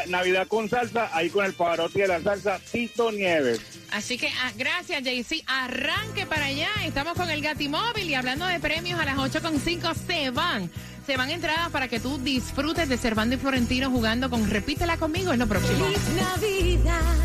Navidad 0.09 0.47
con 0.47 0.69
salsa, 0.69 1.09
ahí 1.13 1.29
con 1.29 1.45
el 1.45 1.53
Pavarotti 1.53 2.01
de 2.01 2.07
la 2.07 2.21
salsa, 2.21 2.59
Tito 2.71 3.11
Nieves. 3.11 3.61
Así 3.91 4.17
que 4.17 4.27
ah, 4.27 4.51
gracias, 4.57 5.03
JC. 5.03 5.43
Arranque 5.47 6.25
para 6.25 6.45
allá. 6.45 6.69
Estamos 6.85 7.13
con 7.13 7.29
el 7.29 7.41
Gatimóvil 7.41 8.09
y 8.09 8.15
hablando 8.15 8.45
de 8.45 8.59
premios 8.59 8.99
a 8.99 9.05
las 9.05 9.15
8.5 9.15 9.95
se 9.95 10.31
van. 10.31 10.69
Se 11.05 11.17
van 11.17 11.29
entradas 11.29 11.69
para 11.69 11.87
que 11.87 11.99
tú 11.99 12.17
disfrutes 12.17 12.89
de 12.89 12.97
Cervando 12.97 13.35
y 13.35 13.37
Florentino 13.37 13.89
jugando 13.91 14.29
con 14.29 14.49
Repítela 14.49 14.97
conmigo. 14.97 15.31
Es 15.31 15.39
lo 15.39 15.47
próximo. 15.47 15.85
Feliz 15.85 16.09
Navidad, 16.15 17.15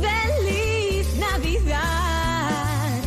feliz 0.00 1.06
Navidad, 1.16 3.00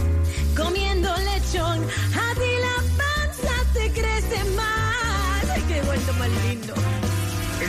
comiendo 0.57 1.15
lechón, 1.17 1.79
a 1.83 2.33
ti 2.33 2.51
la 2.59 2.83
panza 2.97 3.53
te 3.73 3.91
crece 3.91 4.43
más. 4.55 5.49
Ay, 5.51 5.63
qué 5.67 5.81
vuelto 5.83 6.13
más 6.13 6.29
lindo. 6.47 6.73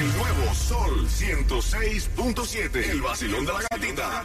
El 0.03 0.12
nuevo 0.17 0.53
Sol 0.53 1.07
106.7. 1.09 2.91
El 2.91 3.03
vacilón 3.03 3.47
de 3.47 3.53
la 3.53 3.61
gatita. 3.71 4.25